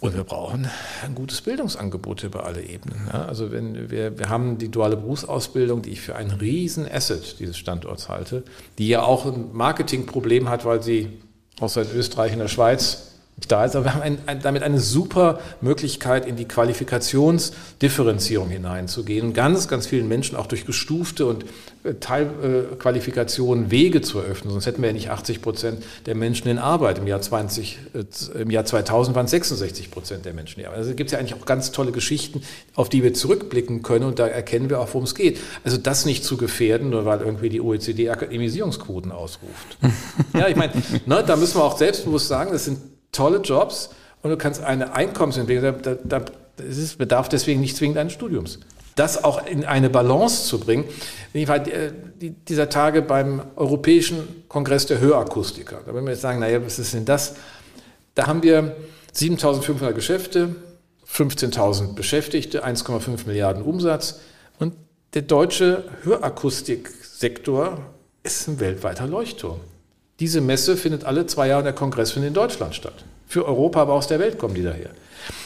[0.00, 0.70] Und wir brauchen
[1.04, 3.10] ein gutes Bildungsangebot über alle Ebenen.
[3.10, 8.08] Also wenn wir, wir haben die duale Berufsausbildung, die ich für ein Riesen-Asset dieses Standorts
[8.08, 8.44] halte,
[8.78, 11.10] die ja auch ein Marketingproblem hat, weil sie
[11.60, 13.09] außer in Österreich und der Schweiz
[13.48, 13.76] da ist.
[13.76, 19.68] Aber wir haben ein, ein, damit eine super Möglichkeit, in die Qualifikationsdifferenzierung hineinzugehen und ganz,
[19.68, 21.44] ganz vielen Menschen auch durch gestufte und
[21.82, 24.52] äh, Teilqualifikationen Wege zu eröffnen.
[24.52, 26.98] Sonst hätten wir ja nicht 80 Prozent der Menschen in Arbeit.
[26.98, 30.78] Im Jahr, 20, äh, im Jahr 2000 waren es 66 Prozent der Menschen in Arbeit.
[30.78, 32.42] Also gibt es ja eigentlich auch ganz tolle Geschichten,
[32.74, 35.38] auf die wir zurückblicken können und da erkennen wir auch, worum es geht.
[35.64, 39.78] Also das nicht zu gefährden, nur weil irgendwie die OECD Akademisierungsquoten ausruft.
[40.34, 40.72] ja, ich meine,
[41.06, 42.78] ne, da müssen wir auch selbstbewusst sagen, das sind
[43.12, 43.90] tolle Jobs
[44.22, 46.24] und du kannst eine Einkommensentwicklung, da, da,
[46.58, 48.58] es bedarf deswegen nicht zwingend eines Studiums.
[48.96, 50.84] Das auch in eine Balance zu bringen.
[51.32, 51.92] Ich war äh,
[52.48, 55.80] dieser Tage beim Europäischen Kongress der Hörakustiker.
[55.86, 57.36] Da würden wir jetzt sagen, naja, was ist denn das?
[58.14, 58.76] Da haben wir
[59.12, 60.54] 7500 Geschäfte,
[61.08, 64.20] 15.000 Beschäftigte, 1,5 Milliarden Umsatz.
[64.58, 64.74] Und
[65.14, 67.78] der deutsche Hörakustiksektor
[68.22, 69.60] ist ein weltweiter Leuchtturm.
[70.20, 73.04] Diese Messe findet alle zwei Jahre, der Kongress in Deutschland statt.
[73.26, 74.90] Für Europa, aber aus der Welt kommen die daher.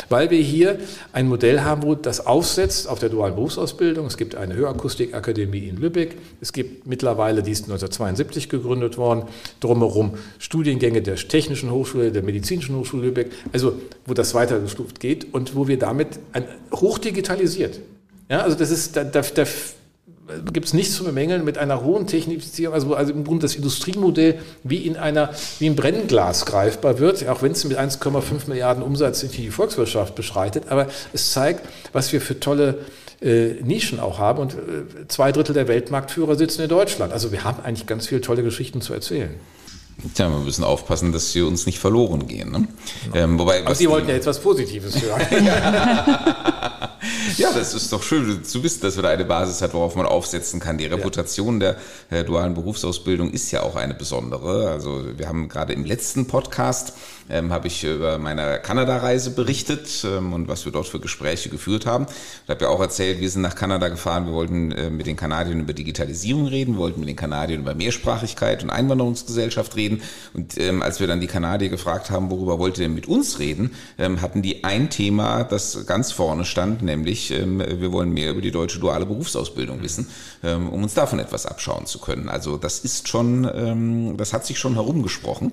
[0.09, 0.79] Weil wir hier
[1.13, 4.07] ein Modell haben, wo das aufsetzt auf der dualen Berufsausbildung.
[4.07, 6.17] Es gibt eine Hörakustikakademie in Lübeck.
[6.41, 9.25] Es gibt mittlerweile, die ist 1972 gegründet worden,
[9.61, 13.75] drumherum Studiengänge der Technischen Hochschule, der Medizinischen Hochschule Lübeck, also
[14.07, 17.81] wo das weiter gestuft geht und wo wir damit ein, hochdigitalisiert.
[18.29, 19.45] Ja, also das ist, da, da, da
[20.53, 24.39] gibt es nichts zu bemängeln mit einer hohen Technifizierung, also, also im Grunde das Industriemodell
[24.63, 29.23] wie in einer, wie im Brennglas greifbar wird, auch wenn es mit 1,5 Milliarden Umsatz
[29.23, 32.79] in die Volkswirtschaft beschreitet, aber es zeigt, was wir für tolle
[33.21, 37.13] äh, Nischen auch haben und äh, zwei Drittel der Weltmarktführer sitzen in Deutschland.
[37.13, 39.35] Also wir haben eigentlich ganz viele tolle Geschichten zu erzählen.
[40.15, 42.51] Tja, wir müssen aufpassen, dass sie uns nicht verloren gehen.
[42.51, 42.69] Ne?
[43.05, 43.17] Genau.
[43.17, 45.23] Ähm, wobei, Aber Sie wollten ja etwas Positives hören.
[47.37, 50.07] ja, das ist doch schön zu wissen, dass wir da eine Basis hat, worauf man
[50.07, 50.79] aufsetzen kann.
[50.79, 51.77] Die Reputation ja.
[52.11, 54.71] der äh, dualen Berufsausbildung ist ja auch eine besondere.
[54.71, 56.95] Also wir haben gerade im letzten Podcast
[57.31, 61.87] ähm, habe ich über meine Kanada-Reise berichtet ähm, und was wir dort für Gespräche geführt
[61.87, 62.07] haben.
[62.45, 65.17] Ich habe ja auch erzählt, wir sind nach Kanada gefahren, wir wollten äh, mit den
[65.17, 70.03] Kanadiern über Digitalisierung reden, wollten mit den Kanadiern über Mehrsprachigkeit und Einwanderungsgesellschaft reden.
[70.35, 73.39] Und ähm, als wir dann die Kanadier gefragt haben, worüber wollt ihr denn mit uns
[73.39, 78.31] reden, ähm, hatten die ein Thema, das ganz vorne stand, nämlich ähm, wir wollen mehr
[78.31, 80.09] über die deutsche duale Berufsausbildung wissen,
[80.43, 82.29] ähm, um uns davon etwas abschauen zu können.
[82.29, 85.53] Also das ist schon, ähm, das hat sich schon herumgesprochen.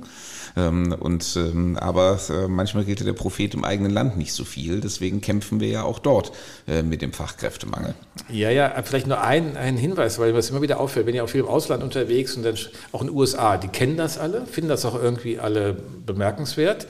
[0.58, 4.82] Ähm, und, ähm, aber äh, manchmal gilt der Prophet im eigenen Land nicht so viel.
[4.82, 6.32] Deswegen kämpfen wir ja auch dort
[6.68, 7.96] äh, mit dem Fachkräftemangel.
[8.30, 11.30] Ja, ja, vielleicht nur ein, ein Hinweis, weil was immer wieder auffällt, wenn ihr auch
[11.30, 12.56] viel im Ausland unterwegs und dann
[12.92, 15.74] auch in den USA, die kennen das alle, finden das auch irgendwie alle
[16.06, 16.88] bemerkenswert.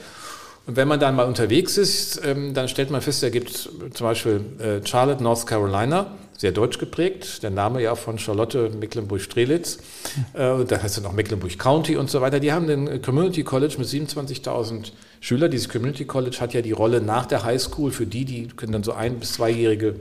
[0.68, 4.08] Und wenn man dann mal unterwegs ist, ähm, dann stellt man fest, da gibt zum
[4.08, 9.78] Beispiel äh, Charlotte, North Carolina, sehr deutsch geprägt, der Name ja von Charlotte Mecklenburg-Strelitz,
[10.34, 12.40] äh, da heißt es noch Mecklenburg County und so weiter.
[12.40, 15.52] Die haben den Community College mit 27.000 Schülern.
[15.52, 18.72] Dieses Community College hat ja die Rolle nach der High School für die, die können
[18.72, 19.98] dann so ein- bis zweijährige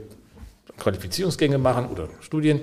[0.79, 2.59] Qualifizierungsgänge machen oder Studien,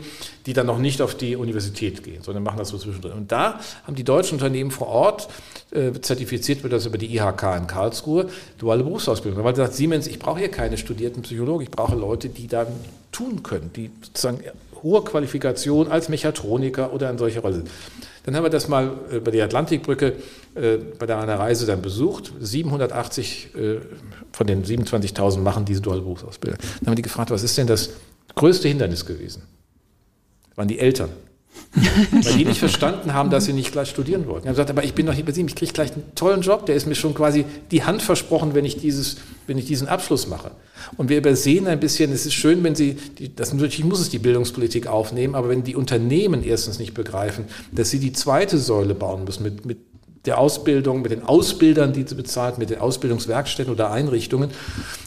[0.46, 3.12] die dann noch nicht auf die Universität gehen, sondern machen das so zwischendrin.
[3.12, 5.28] Und da haben die deutschen Unternehmen vor Ort,
[5.70, 8.26] äh, zertifiziert wird das über die IHK in Karlsruhe,
[8.58, 9.44] duale Berufsausbildung.
[9.44, 12.66] Weil sagt Siemens, ich brauche hier keine studierten Psychologen, ich brauche Leute, die dann
[13.18, 14.40] tun können, die sozusagen
[14.82, 17.70] hohe Qualifikation als Mechatroniker oder in solcher Rolle sind.
[18.24, 20.14] Dann haben wir das mal äh, bei der Atlantikbrücke
[20.54, 22.32] äh, bei einer Reise dann besucht.
[22.40, 23.78] 780 äh,
[24.32, 26.02] von den 27.000 machen diese duale.
[26.02, 27.90] Dann haben wir die gefragt, was ist denn das
[28.34, 29.42] größte Hindernis gewesen?
[30.50, 31.10] Das waren die Eltern.
[32.10, 34.42] Weil die nicht verstanden haben, dass sie nicht gleich studieren wollten.
[34.42, 36.42] Die haben gesagt, aber ich bin doch hier bei Sieben, ich kriege gleich einen tollen
[36.42, 39.88] Job, der ist mir schon quasi die Hand versprochen, wenn ich, dieses, wenn ich diesen
[39.88, 40.52] Abschluss mache.
[40.96, 44.10] Und wir übersehen ein bisschen, es ist schön, wenn sie, die, das natürlich muss es
[44.10, 48.94] die Bildungspolitik aufnehmen, aber wenn die Unternehmen erstens nicht begreifen, dass sie die zweite Säule
[48.94, 49.78] bauen müssen mit, mit
[50.28, 54.50] der Ausbildung, mit den Ausbildern, die sie bezahlt, mit den Ausbildungswerkstätten oder Einrichtungen.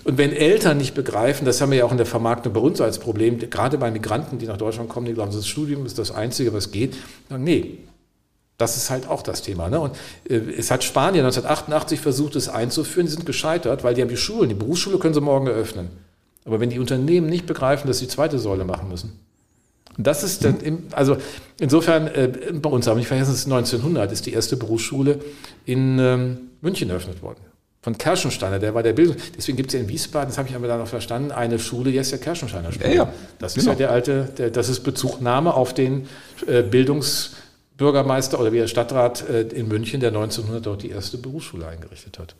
[0.04, 2.82] Und wenn Eltern nicht begreifen, das haben wir ja auch in der Vermarktung bei uns
[2.82, 6.12] als Problem, gerade bei Migranten, die nach Deutschland kommen, die glauben, das Studium ist das
[6.12, 6.96] Einzige, was geht,
[7.30, 7.78] sagen, nee,
[8.58, 9.70] das ist halt auch das Thema.
[9.70, 9.80] Ne?
[9.80, 9.96] Und
[10.28, 14.18] äh, es hat Spanien 1988 versucht, es einzuführen, die sind gescheitert, weil die haben die
[14.18, 15.90] Schulen, die Berufsschule können sie morgen eröffnen.
[16.46, 19.20] Aber wenn die Unternehmen nicht begreifen, dass sie die zweite Säule machen müssen,
[19.98, 21.18] das ist dann, im, also
[21.60, 25.20] insofern, äh, bei uns, aber nicht vergessen, es ist 1900, ist die erste Berufsschule
[25.66, 27.40] in ähm, München eröffnet worden.
[27.84, 29.16] Von Kerschensteiner, der war der Bildung.
[29.36, 31.92] Deswegen gibt es ja in Wiesbaden, das habe ich aber dann auch verstanden, eine Schule,
[31.92, 32.88] die ist ja Kerschensteiner Schule.
[32.88, 33.14] Ja, ja.
[33.40, 33.72] Das ist genau.
[33.72, 36.08] ja der alte, der, das ist Bezugnahme auf den
[36.46, 41.68] äh, Bildungsbürgermeister oder wie der Stadtrat äh, in München, der 1900 dort die erste Berufsschule
[41.68, 42.36] eingerichtet hat.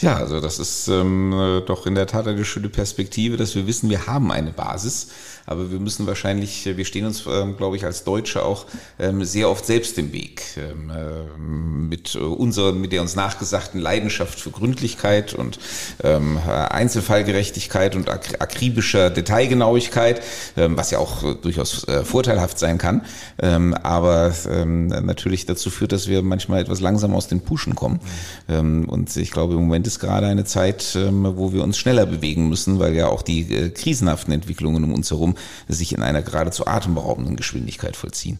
[0.00, 3.66] Ja, also das ist ähm, äh, doch in der Tat eine schöne Perspektive, dass wir
[3.66, 5.08] wissen, wir haben eine Basis,
[5.44, 8.66] aber wir müssen wahrscheinlich, wir stehen uns, ähm, glaube ich, als Deutsche auch
[9.00, 14.38] ähm, sehr oft selbst im Weg ähm, äh, mit unserer, mit der uns nachgesagten Leidenschaft
[14.38, 15.58] für Gründlichkeit und
[16.04, 20.22] ähm, Einzelfallgerechtigkeit und akribischer Detailgenauigkeit,
[20.56, 23.04] ähm, was ja auch durchaus äh, vorteilhaft sein kann,
[23.40, 27.98] ähm, aber ähm, natürlich dazu führt, dass wir manchmal etwas langsam aus den Puschen kommen.
[28.46, 28.84] Mhm.
[28.84, 32.48] und ich glaube, im Moment ist gerade eine Zeit, ähm, wo wir uns schneller bewegen
[32.48, 35.34] müssen, weil ja auch die äh, krisenhaften Entwicklungen um uns herum
[35.66, 38.38] sich in einer geradezu atemberaubenden Geschwindigkeit vollziehen.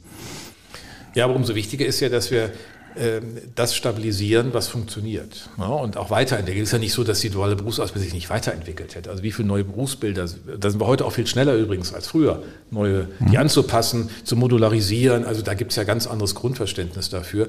[1.14, 2.52] Ja, aber umso wichtiger ist ja, dass wir
[2.96, 6.62] ähm, das stabilisieren, was funktioniert ja, und auch weiterentwickeln.
[6.62, 9.10] Es ist ja nicht so, dass die duale Berufsausbildung sich nicht weiterentwickelt hätte.
[9.10, 10.26] Also wie viele neue Berufsbilder,
[10.58, 13.36] da sind wir heute auch viel schneller übrigens als früher, neue, die mhm.
[13.36, 15.24] anzupassen, zu modularisieren.
[15.24, 17.48] Also da gibt es ja ganz anderes Grundverständnis dafür.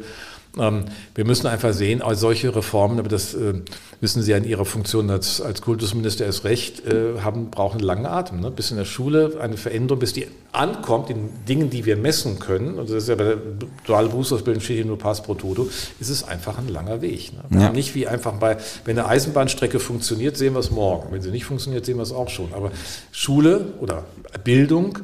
[0.58, 0.86] Ähm,
[1.16, 3.54] wir müssen einfach sehen, als solche Reformen, aber das äh,
[4.02, 7.86] wissen Sie ja in Ihrer Funktion als, als Kultusminister erst recht, äh, haben, brauchen einen
[7.86, 8.40] langen Atem.
[8.40, 8.50] Ne?
[8.50, 12.80] Bis in der Schule eine Veränderung, bis die ankommt in Dingen, die wir messen können,
[12.80, 13.38] und das ist ja bei der
[13.86, 17.32] dualen Berufsausbildung steht hier nur Pass pro Toto, ist es einfach ein langer Weg.
[17.34, 17.62] Ne?
[17.62, 17.72] Ja.
[17.72, 21.12] Nicht wie einfach bei, wenn eine Eisenbahnstrecke funktioniert, sehen wir es morgen.
[21.12, 22.54] Wenn sie nicht funktioniert, sehen wir es auch schon.
[22.54, 22.72] Aber
[23.12, 24.06] Schule oder
[24.44, 24.98] Bildung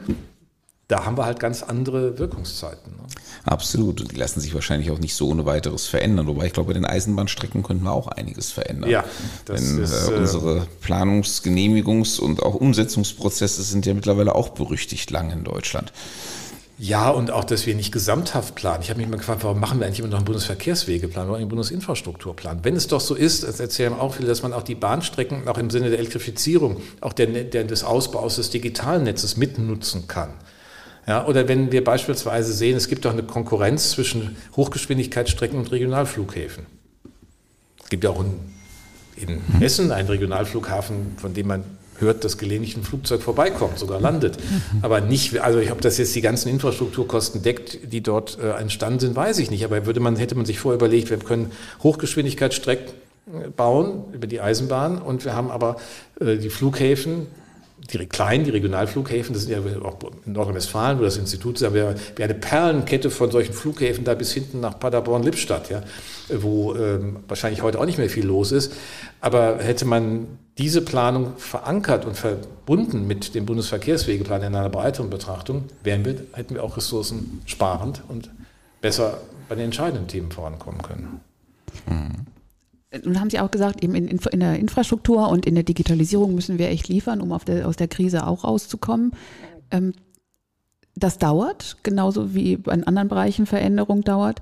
[0.87, 2.91] da haben wir halt ganz andere Wirkungszeiten.
[2.91, 3.03] Ne?
[3.43, 4.01] Absolut.
[4.01, 6.27] Und die lassen sich wahrscheinlich auch nicht so ohne weiteres verändern.
[6.27, 8.89] Wobei ich glaube, bei den Eisenbahnstrecken könnten wir auch einiges verändern.
[8.89, 9.03] Ja,
[9.45, 15.09] das Denn ist, äh, unsere Planungs-, Genehmigungs- und auch Umsetzungsprozesse sind ja mittlerweile auch berüchtigt
[15.09, 15.91] lang in Deutschland.
[16.77, 18.83] Ja, und auch, dass wir nicht gesamthaft planen.
[18.83, 21.47] Ich habe mich mal gefragt, warum machen wir eigentlich immer noch einen Bundesverkehrswegeplan, oder einen
[21.47, 22.59] Bundesinfrastrukturplan?
[22.63, 25.57] Wenn es doch so ist, das erzählen auch viele, dass man auch die Bahnstrecken auch
[25.57, 30.33] im Sinne der Elektrifizierung, auch der, der, des Ausbaus des digitalen Netzes mitnutzen kann.
[31.07, 36.65] Ja, oder wenn wir beispielsweise sehen, es gibt doch eine Konkurrenz zwischen Hochgeschwindigkeitsstrecken und Regionalflughäfen.
[37.83, 38.39] Es gibt ja auch in,
[39.15, 39.59] in mhm.
[39.59, 41.63] Hessen einen Regionalflughafen, von dem man
[41.99, 44.37] hört, dass gelegentlich ein Flugzeug vorbeikommt, sogar landet.
[44.37, 44.79] Mhm.
[44.83, 49.15] Aber nicht, also ob das jetzt die ganzen Infrastrukturkosten deckt, die dort äh, entstanden sind,
[49.15, 49.63] weiß ich nicht.
[49.63, 51.51] Aber würde man, hätte man sich vorher überlegt, wir können
[51.83, 52.87] Hochgeschwindigkeitsstrecken
[53.27, 55.77] äh, bauen über die Eisenbahn und wir haben aber
[56.19, 57.27] äh, die Flughäfen,
[57.77, 61.75] die kleinen, die Regionalflughäfen, das sind ja auch in Nordrhein-Westfalen, wo das Institut ist, haben
[61.75, 65.83] wir eine Perlenkette von solchen Flughäfen da bis hinten nach Paderborn-Lippstadt, ja,
[66.29, 68.73] wo ähm, wahrscheinlich heute auch nicht mehr viel los ist.
[69.21, 75.65] Aber hätte man diese Planung verankert und verbunden mit dem Bundesverkehrswegeplan in einer breiteren Betrachtung,
[75.83, 78.31] wären wir, hätten wir auch Ressourcen sparend und
[78.81, 81.19] besser bei den entscheidenden Themen vorankommen können.
[81.87, 82.34] Mhm.
[83.03, 86.59] Nun haben Sie auch gesagt, eben in, in, der Infrastruktur und in der Digitalisierung müssen
[86.59, 89.11] wir echt liefern, um der, aus der Krise auch rauszukommen.
[89.71, 89.93] Ähm,
[90.95, 94.41] das dauert, genauso wie in anderen Bereichen Veränderung dauert.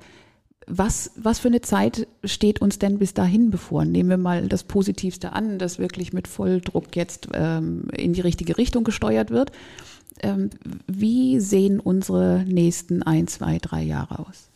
[0.67, 3.83] Was, was für eine Zeit steht uns denn bis dahin bevor?
[3.85, 8.57] Nehmen wir mal das Positivste an, dass wirklich mit Volldruck jetzt ähm, in die richtige
[8.57, 9.51] Richtung gesteuert wird.
[10.21, 10.51] Ähm,
[10.87, 14.52] wie sehen unsere nächsten ein, zwei, drei Jahre aus?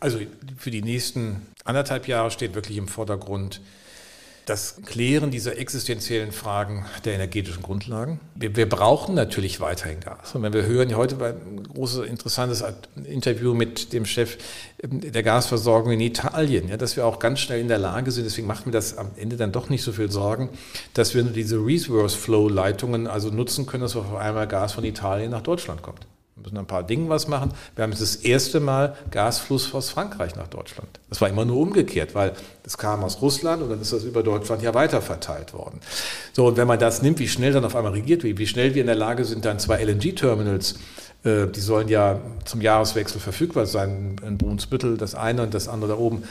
[0.00, 0.18] Also
[0.56, 3.60] für die nächsten anderthalb Jahre steht wirklich im Vordergrund
[4.48, 8.18] das Klären dieser existenziellen Fragen der energetischen Grundlagen.
[8.34, 10.34] Wir, wir, brauchen natürlich weiterhin Gas.
[10.34, 12.64] Und wenn wir hören, heute war ein großes, interessantes
[13.04, 14.38] Interview mit dem Chef
[14.82, 18.24] ähm, der Gasversorgung in Italien, ja, dass wir auch ganz schnell in der Lage sind,
[18.24, 20.48] deswegen macht mir das am Ende dann doch nicht so viel Sorgen,
[20.94, 25.82] dass wir diese Reverse-Flow-Leitungen also nutzen können, dass auf einmal Gas von Italien nach Deutschland
[25.82, 26.06] kommt.
[26.42, 27.52] Müssen ein paar Dinge was machen.
[27.74, 30.88] Wir haben jetzt das erste Mal Gasfluss aus Frankreich nach Deutschland.
[31.08, 34.22] Das war immer nur umgekehrt, weil das kam aus Russland und dann ist das über
[34.22, 35.02] Deutschland ja weiter
[35.52, 35.80] worden.
[36.32, 38.74] So, und wenn man das nimmt, wie schnell dann auf einmal regiert wird, wie schnell
[38.74, 43.66] wir in der Lage sind, dann zwei LNG-Terminals Äh, die sollen ja zum Jahreswechsel verfügbar
[43.66, 46.22] sein in Brunsbüttel, das eine und das andere da oben.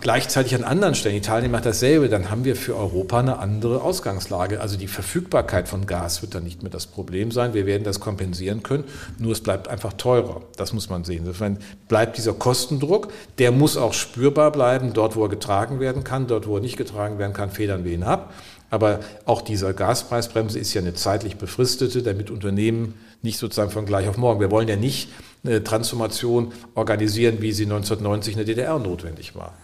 [0.00, 4.60] Gleichzeitig an anderen Stellen, Italien macht dasselbe, dann haben wir für Europa eine andere Ausgangslage.
[4.60, 7.54] Also die Verfügbarkeit von Gas wird dann nicht mehr das Problem sein.
[7.54, 8.82] Wir werden das kompensieren können,
[9.16, 10.42] nur es bleibt einfach teurer.
[10.56, 11.20] Das muss man sehen.
[11.20, 16.26] Insofern bleibt dieser Kostendruck, der muss auch spürbar bleiben, dort wo er getragen werden kann,
[16.26, 18.34] dort wo er nicht getragen werden kann, federn wir ihn ab.
[18.70, 24.08] Aber auch diese Gaspreisbremse ist ja eine zeitlich befristete, damit Unternehmen nicht sozusagen von gleich
[24.08, 24.40] auf morgen.
[24.40, 25.08] Wir wollen ja nicht
[25.44, 29.54] eine Transformation organisieren, wie sie 1990 in der DDR notwendig war.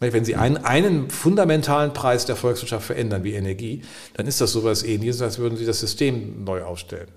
[0.00, 3.82] Wenn Sie einen, einen fundamentalen Preis der Volkswirtschaft verändern, wie Energie,
[4.14, 7.08] dann ist das sowas ähnliches, als würden Sie das System neu aufstellen.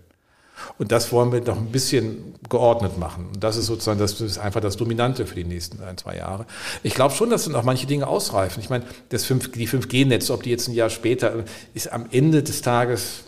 [0.77, 3.27] Und das wollen wir noch ein bisschen geordnet machen.
[3.33, 6.45] Und das ist sozusagen das ist einfach das Dominante für die nächsten ein, zwei Jahre.
[6.83, 8.61] Ich glaube schon, dass dann auch manche Dinge ausreifen.
[8.61, 12.43] Ich meine, das 5, die 5G-Netze, ob die jetzt ein Jahr später, ist am Ende
[12.43, 13.23] des Tages,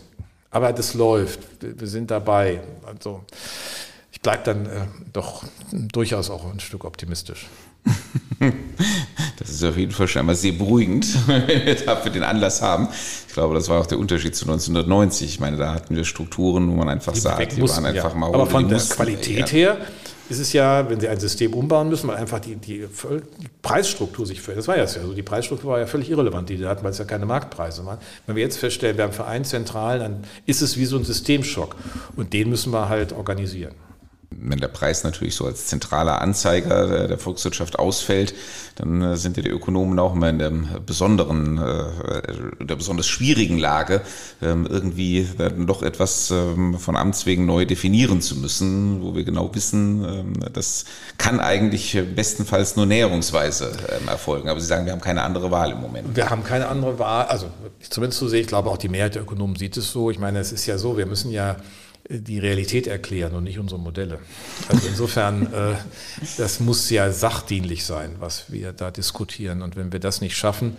[0.56, 1.40] aber das läuft.
[1.60, 2.60] Wir sind dabei.
[2.86, 3.22] Also
[4.10, 7.46] ich bleibe dann äh, doch durchaus auch ein Stück optimistisch.
[9.38, 12.88] Das ist auf jeden Fall schon einmal sehr beruhigend, wenn wir dafür den Anlass haben.
[13.28, 15.28] Ich glaube, das war auch der Unterschied zu 1990.
[15.28, 18.12] Ich meine, da hatten wir Strukturen, wo man einfach die sagt, die mussten, waren einfach
[18.12, 18.18] ja.
[18.18, 19.46] mal Aber von der Qualität ja.
[19.46, 19.76] her
[20.28, 24.26] ist es ja, wenn Sie ein System umbauen müssen, weil einfach die, die, die Preisstruktur
[24.26, 24.64] sich verändert.
[24.64, 25.12] Das war ja so.
[25.12, 27.98] Die Preisstruktur war ja völlig irrelevant, die hatten, weil es ja keine Marktpreise waren.
[28.26, 31.04] Wenn wir jetzt feststellen, wir haben für einen Zentral, dann ist es wie so ein
[31.04, 31.76] Systemschock.
[32.16, 33.74] Und den müssen wir halt organisieren
[34.30, 38.34] wenn der Preis natürlich so als zentraler Anzeiger der Volkswirtschaft ausfällt,
[38.76, 40.50] dann äh, sind ja die Ökonomen auch immer in der
[40.84, 44.02] besonderen, äh, der besonders schwierigen Lage,
[44.42, 49.24] ähm, irgendwie dann doch etwas ähm, von Amts wegen neu definieren zu müssen, wo wir
[49.24, 50.84] genau wissen, ähm, das
[51.18, 53.72] kann eigentlich bestenfalls nur näherungsweise
[54.06, 54.48] erfolgen.
[54.48, 56.14] Aber Sie sagen, wir haben keine andere Wahl im Moment.
[56.14, 57.46] Wir haben keine andere Wahl, also
[57.80, 60.10] zumindest so sehe ich, glaube auch die Mehrheit der Ökonomen sieht es so.
[60.10, 61.56] Ich meine, es ist ja so, wir müssen ja
[62.08, 64.20] die Realität erklären und nicht unsere Modelle.
[64.68, 65.74] Also insofern, äh,
[66.36, 69.62] das muss ja sachdienlich sein, was wir da diskutieren.
[69.62, 70.76] Und wenn wir das nicht schaffen,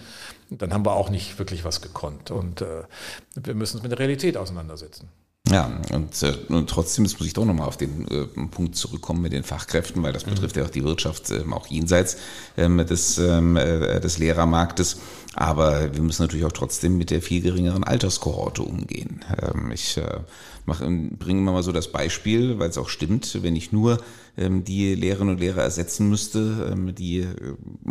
[0.50, 2.32] dann haben wir auch nicht wirklich was gekonnt.
[2.32, 2.84] Und äh,
[3.36, 5.10] wir müssen uns mit der Realität auseinandersetzen.
[5.52, 9.22] Ja, und, äh, und trotzdem, jetzt muss ich doch nochmal auf den äh, Punkt zurückkommen
[9.22, 10.32] mit den Fachkräften, weil das mhm.
[10.32, 12.18] betrifft ja auch die Wirtschaft, ähm, auch jenseits
[12.58, 14.98] ähm, des, ähm, äh, des Lehrermarktes.
[15.36, 19.24] Aber wir müssen natürlich auch trotzdem mit der viel geringeren Alterskohorte umgehen.
[19.42, 20.20] Ähm, ich äh,
[20.66, 24.00] bringe mal so das Beispiel, weil es auch stimmt, wenn ich nur
[24.38, 27.28] die Lehrerinnen und Lehrer ersetzen müsste, ähm, die äh,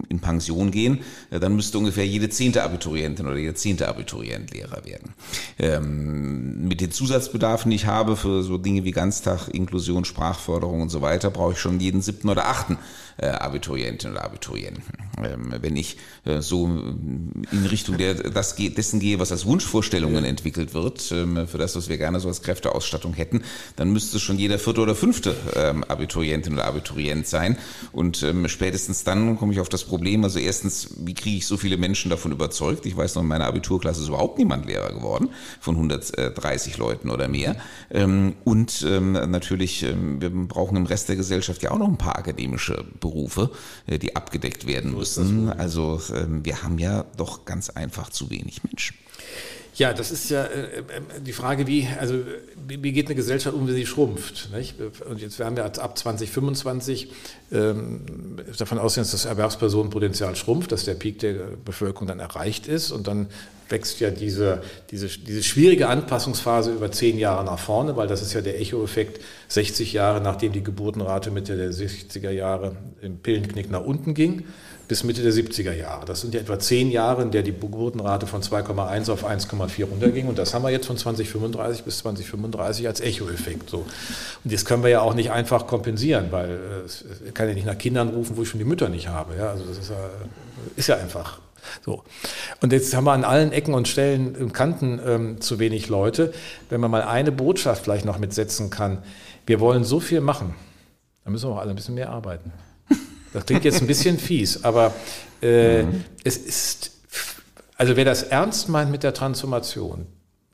[0.08, 4.84] in Pension gehen, äh, dann müsste ungefähr jede zehnte Abiturientin oder jeder zehnte Abiturient Lehrer
[4.84, 5.14] werden.
[5.58, 10.88] Ähm, mit den Zusatzbedarfen, die ich habe für so Dinge wie Ganztag, Inklusion, Sprachförderung und
[10.88, 12.78] so weiter, brauche ich schon jeden siebten oder achten
[13.18, 14.82] äh, Abiturientin oder Abiturienten.
[15.18, 15.96] Wenn ich
[16.40, 21.88] so in Richtung der, das, dessen gehe, was als Wunschvorstellungen entwickelt wird, für das, was
[21.88, 23.42] wir gerne so als Kräfteausstattung hätten,
[23.76, 25.34] dann müsste schon jeder vierte oder fünfte
[25.88, 27.56] Abiturient Abiturientin oder Abiturient sein.
[27.92, 31.56] Und ähm, spätestens dann komme ich auf das Problem, also erstens, wie kriege ich so
[31.56, 32.86] viele Menschen davon überzeugt?
[32.86, 37.28] Ich weiß noch, in meiner Abiturklasse ist überhaupt niemand Lehrer geworden, von 130 Leuten oder
[37.28, 37.56] mehr.
[37.90, 41.98] Ähm, und ähm, natürlich, ähm, wir brauchen im Rest der Gesellschaft ja auch noch ein
[41.98, 43.05] paar akademische Berufe,
[43.86, 45.50] äh, die abgedeckt werden müssen.
[45.50, 48.96] Also ähm, wir haben ja doch ganz einfach zu wenig Menschen.
[49.76, 50.82] Ja, das ist ja äh, äh,
[51.20, 52.14] die Frage, wie, also,
[52.66, 54.50] wie geht eine Gesellschaft um, wenn sie schrumpft?
[54.54, 54.76] Nicht?
[54.80, 57.12] Und jetzt werden wir ab 2025
[57.52, 58.00] ähm,
[58.56, 63.06] davon ausgehen, dass das Erwerbspersonenpotenzial schrumpft, dass der Peak der Bevölkerung dann erreicht ist und
[63.06, 63.26] dann
[63.68, 68.32] wächst ja diese, diese, diese schwierige Anpassungsphase über zehn Jahre nach vorne, weil das ist
[68.32, 73.84] ja der Echo-Effekt, 60 Jahre nachdem die Geburtenrate Mitte der 60er Jahre im Pillenknick nach
[73.84, 74.44] unten ging
[74.88, 76.06] bis Mitte der 70er Jahre.
[76.06, 80.28] Das sind ja etwa zehn Jahre, in der die Geburtenrate von 2,1 auf 1,4 runterging.
[80.28, 83.70] Und das haben wir jetzt von 2035 bis 2035 als Echo-Effekt.
[83.70, 83.78] So.
[84.44, 87.66] Und das können wir ja auch nicht einfach kompensieren, weil äh, es kann ja nicht
[87.66, 89.36] nach Kindern rufen, wo ich schon die Mütter nicht habe.
[89.36, 89.96] Ja, also das ist ja,
[90.76, 91.40] ist ja einfach
[91.84, 92.02] so.
[92.60, 96.32] Und jetzt haben wir an allen Ecken und Stellen und Kanten ähm, zu wenig Leute.
[96.68, 99.02] Wenn man mal eine Botschaft vielleicht noch mitsetzen kann,
[99.46, 100.54] wir wollen so viel machen,
[101.24, 102.52] dann müssen wir auch alle ein bisschen mehr arbeiten.
[103.32, 104.94] Das klingt jetzt ein bisschen fies, aber
[105.42, 106.04] äh, mhm.
[106.24, 106.92] es ist,
[107.76, 110.06] also wer das ernst meint mit der Transformation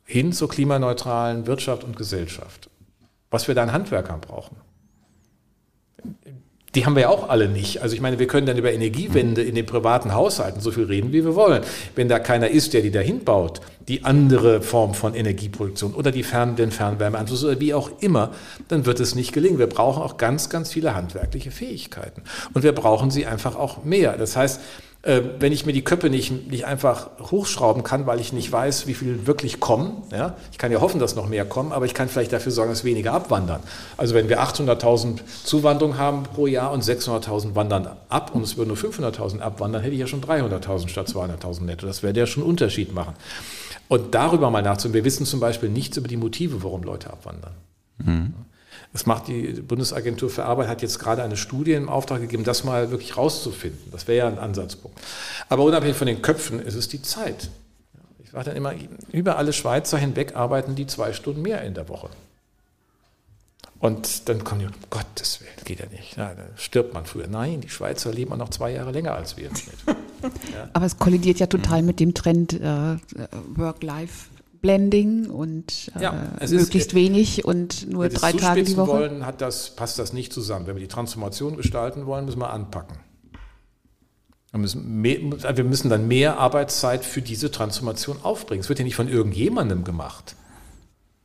[0.05, 2.71] hin zur klimaneutralen Wirtschaft und Gesellschaft,
[3.31, 4.57] was wir da an Handwerkern brauchen,
[6.75, 7.83] die haben wir ja auch alle nicht.
[7.83, 11.13] Also ich meine, wir können dann über Energiewende in den privaten Haushalten so viel reden,
[11.13, 11.63] wie wir wollen.
[11.95, 16.23] Wenn da keiner ist, der die dahin baut, die andere Form von Energieproduktion oder die
[16.23, 18.31] Fern den Fernwärmeanschluss oder wie auch immer,
[18.69, 19.59] dann wird es nicht gelingen.
[19.59, 22.23] Wir brauchen auch ganz, ganz viele handwerkliche Fähigkeiten.
[22.55, 24.17] Und wir brauchen sie einfach auch mehr.
[24.17, 24.61] Das heißt,
[25.03, 28.87] äh, wenn ich mir die Köpfe nicht, nicht einfach hochschrauben kann, weil ich nicht weiß,
[28.87, 30.05] wie viel wirklich kommen.
[30.13, 30.37] Ja?
[30.53, 32.85] Ich kann ja hoffen, dass noch mehr kommen, aber ich kann vielleicht dafür sorgen, dass
[32.85, 33.61] weniger abwandern.
[33.97, 38.69] Also wenn wir 800.000 Zuwanderung haben pro Jahr und 600.000 wandern ab und es würden
[38.69, 41.87] nur 500.000 abwandern, hätte ich ja schon 300.000 statt 200.000 netto.
[41.87, 43.15] Das würde ja schon einen Unterschied machen.
[43.89, 44.95] Und darüber mal nachzudenken.
[44.95, 47.53] Wir wissen zum Beispiel nichts über die Motive, warum Leute abwandern.
[47.99, 48.35] Mhm.
[48.93, 52.63] Das macht die Bundesagentur für Arbeit, hat jetzt gerade eine Studie im Auftrag gegeben, das
[52.63, 53.91] mal wirklich rauszufinden.
[53.91, 54.99] Das wäre ja ein Ansatzpunkt.
[55.49, 57.49] Aber unabhängig von den Köpfen ist es die Zeit.
[58.23, 58.75] Ich war dann immer,
[59.11, 62.11] über alle Schweizer hinweg arbeiten die zwei Stunden mehr in der Woche.
[63.79, 66.17] Und dann kommen die, um Gottes Willen, geht ja nicht.
[66.17, 67.27] Ja, da stirbt man früher.
[67.27, 69.51] Nein, die Schweizer leben auch noch zwei Jahre länger als wir.
[70.55, 70.69] Ja.
[70.73, 72.97] Aber es kollidiert ja total mit dem Trend äh,
[73.57, 74.29] Work-Life
[74.63, 78.93] Blending und äh, ja, möglichst ist, wenig und nur drei Tage die Woche.
[78.93, 80.67] Wollen, hat das, passt das nicht zusammen.
[80.67, 82.97] Wenn wir die Transformation gestalten wollen, müssen wir anpacken.
[84.53, 85.19] Wir müssen, mehr,
[85.57, 88.61] wir müssen dann mehr Arbeitszeit für diese Transformation aufbringen.
[88.61, 90.37] Es wird ja nicht von irgendjemandem gemacht.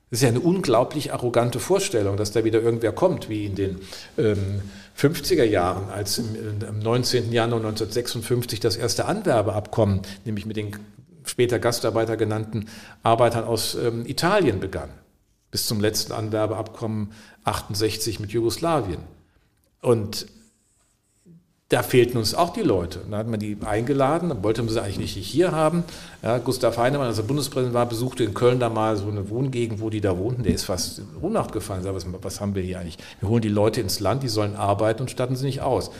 [0.10, 3.82] Das ist ja eine unglaublich arrogante Vorstellung, dass da wieder irgendwer kommt, wie in den
[4.18, 4.62] ähm,
[4.98, 6.34] 50er Jahren, als im,
[6.66, 7.32] im 19.
[7.34, 10.72] Januar 1956 das erste Anwerbeabkommen, nämlich mit den
[11.30, 12.66] später Gastarbeiter genannten
[13.04, 14.90] Arbeitern aus ähm, Italien begann,
[15.52, 17.12] bis zum letzten Anwerbeabkommen
[17.44, 19.00] 68 mit Jugoslawien.
[19.82, 20.28] Und
[21.70, 23.02] da fehlten uns auch die Leute.
[23.12, 25.84] Da hat man die eingeladen, dann wollte man sie eigentlich nicht hier haben.
[26.24, 29.82] Ja, Gustav Heinemann, als er Bundespräsident war, besuchte in Köln da mal so eine Wohngegend,
[29.82, 30.44] wo die da wohnten.
[30.44, 31.84] Der ist fast in Ohnmacht gefallen.
[31.84, 32.98] Sag, was, was haben wir hier eigentlich?
[33.20, 35.92] Wir holen die Leute ins Land, die sollen arbeiten und statten sie nicht aus.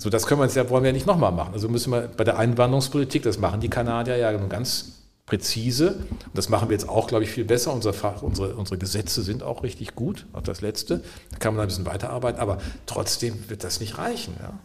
[0.00, 1.52] So, das können wir jetzt ja, wollen wir ja nicht nochmal machen.
[1.52, 5.96] Also müssen wir bei der Einwanderungspolitik, das machen die Kanadier ja ganz präzise.
[6.08, 7.74] Und das machen wir jetzt auch, glaube ich, viel besser.
[7.74, 11.02] Unser Fach, unsere, unsere Gesetze sind auch richtig gut, auch das letzte.
[11.32, 14.34] Da kann man ein bisschen weiterarbeiten, aber trotzdem wird das nicht reichen.
[14.40, 14.58] Ja?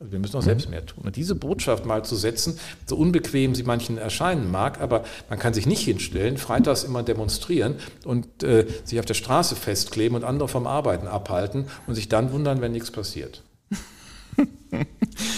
[0.00, 1.04] Also wir müssen auch selbst mehr tun.
[1.04, 5.52] Und diese Botschaft mal zu setzen, so unbequem sie manchen erscheinen mag, aber man kann
[5.52, 7.74] sich nicht hinstellen, freitags immer demonstrieren
[8.06, 12.32] und äh, sich auf der Straße festkleben und andere vom Arbeiten abhalten und sich dann
[12.32, 13.42] wundern, wenn nichts passiert.
[14.36, 14.46] Es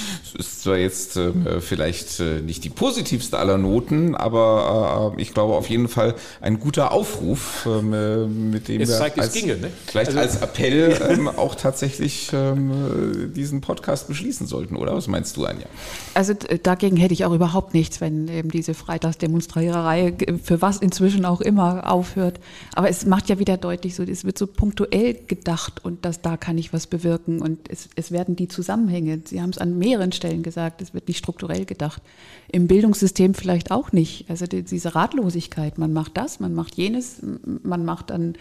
[0.34, 5.54] ist zwar jetzt äh, vielleicht äh, nicht die positivste aller Noten, aber äh, ich glaube
[5.54, 9.40] auf jeden Fall ein guter Aufruf, ähm, äh, mit dem es wir zeigt, als, es
[9.40, 9.70] ginge, ne?
[9.86, 14.94] vielleicht also, als Appell ähm, auch tatsächlich ähm, diesen Podcast beschließen sollten, oder?
[14.96, 15.66] Was meinst du, Anja?
[16.14, 21.40] Also dagegen hätte ich auch überhaupt nichts, wenn eben diese Freitagsdemonstriererei für was inzwischen auch
[21.40, 22.40] immer aufhört.
[22.74, 26.36] Aber es macht ja wieder deutlich, so es wird so punktuell gedacht und dass da
[26.36, 29.20] kann ich was bewirken und es, es werden die Zusammenhänge.
[29.24, 32.02] Sie haben es an mehreren Stellen Stellen gesagt, es wird nicht strukturell gedacht.
[32.50, 34.30] Im Bildungssystem vielleicht auch nicht.
[34.30, 37.20] Also die, diese Ratlosigkeit, man macht das, man macht jenes,
[37.62, 38.34] man macht dann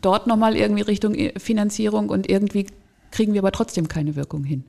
[0.00, 2.66] dort nochmal irgendwie Richtung Finanzierung und irgendwie
[3.12, 4.64] kriegen wir aber trotzdem keine Wirkung hin.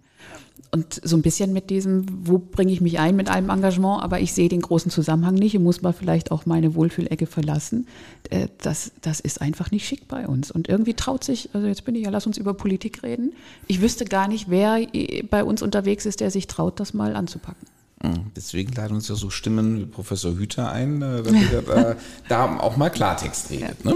[0.72, 4.20] Und so ein bisschen mit diesem, wo bringe ich mich ein mit einem Engagement, aber
[4.20, 7.88] ich sehe den großen Zusammenhang nicht und muss mal vielleicht auch meine Wohlfühlecke verlassen.
[8.30, 10.52] Äh, das, das ist einfach nicht schick bei uns.
[10.52, 13.34] Und irgendwie traut sich, also jetzt bin ich ja, lass uns über Politik reden.
[13.66, 14.86] Ich wüsste gar nicht, wer
[15.32, 17.68] bei uns unterwegs ist, der sich traut, das mal anzupacken.
[18.36, 21.96] Deswegen laden uns ja so Stimmen wie Professor Hüter ein, äh, damit er da,
[22.30, 23.84] da auch mal Klartext redet.
[23.84, 23.96] Ne?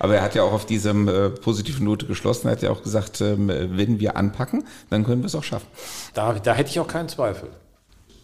[0.00, 2.82] Aber er hat ja auch auf diesem äh, positiven Note geschlossen, er hat ja auch
[2.82, 5.68] gesagt, ähm, wenn wir anpacken, dann können wir es auch schaffen.
[6.12, 7.50] Da, da hätte ich auch keinen Zweifel.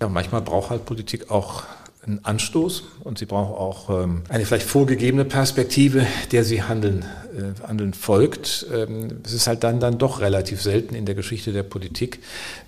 [0.01, 1.63] Ja, manchmal braucht halt Politik auch
[2.03, 7.05] einen Anstoß und sie braucht auch ähm, eine vielleicht vorgegebene Perspektive, der sie handeln,
[7.37, 8.67] äh, handeln folgt.
[8.73, 12.21] Ähm, es ist halt dann, dann doch relativ selten in der Geschichte der Politik,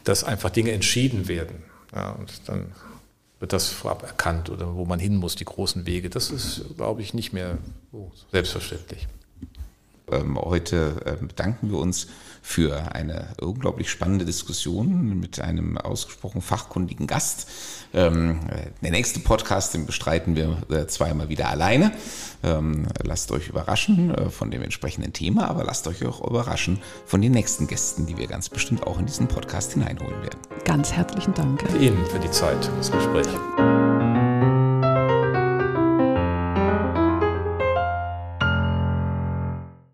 [0.05, 1.63] dass einfach Dinge entschieden werden.
[1.95, 2.73] Ja, und dann
[3.41, 6.11] wird das vorab erkannt oder wo man hin muss, die großen Wege.
[6.11, 7.59] Das ist, glaube ich, nicht mehr
[7.91, 9.09] so selbstverständlich.
[10.11, 12.07] Ähm, heute äh, bedanken wir uns
[12.43, 17.49] für eine unglaublich spannende Diskussion mit einem ausgesprochen fachkundigen Gast.
[17.95, 18.41] Ähm,
[18.83, 21.93] der nächste Podcast, den bestreiten wir äh, zweimal wieder alleine.
[22.43, 27.23] Ähm, lasst euch überraschen äh, von dem entsprechenden Thema, aber lasst euch auch überraschen von
[27.23, 30.39] den nächsten Gästen, die wir ganz bestimmt auch in diesen Podcast hineinholen werden.
[30.65, 31.63] Ganz herzlichen Dank.
[31.81, 33.29] Ihnen für die Zeit, das Gespräch.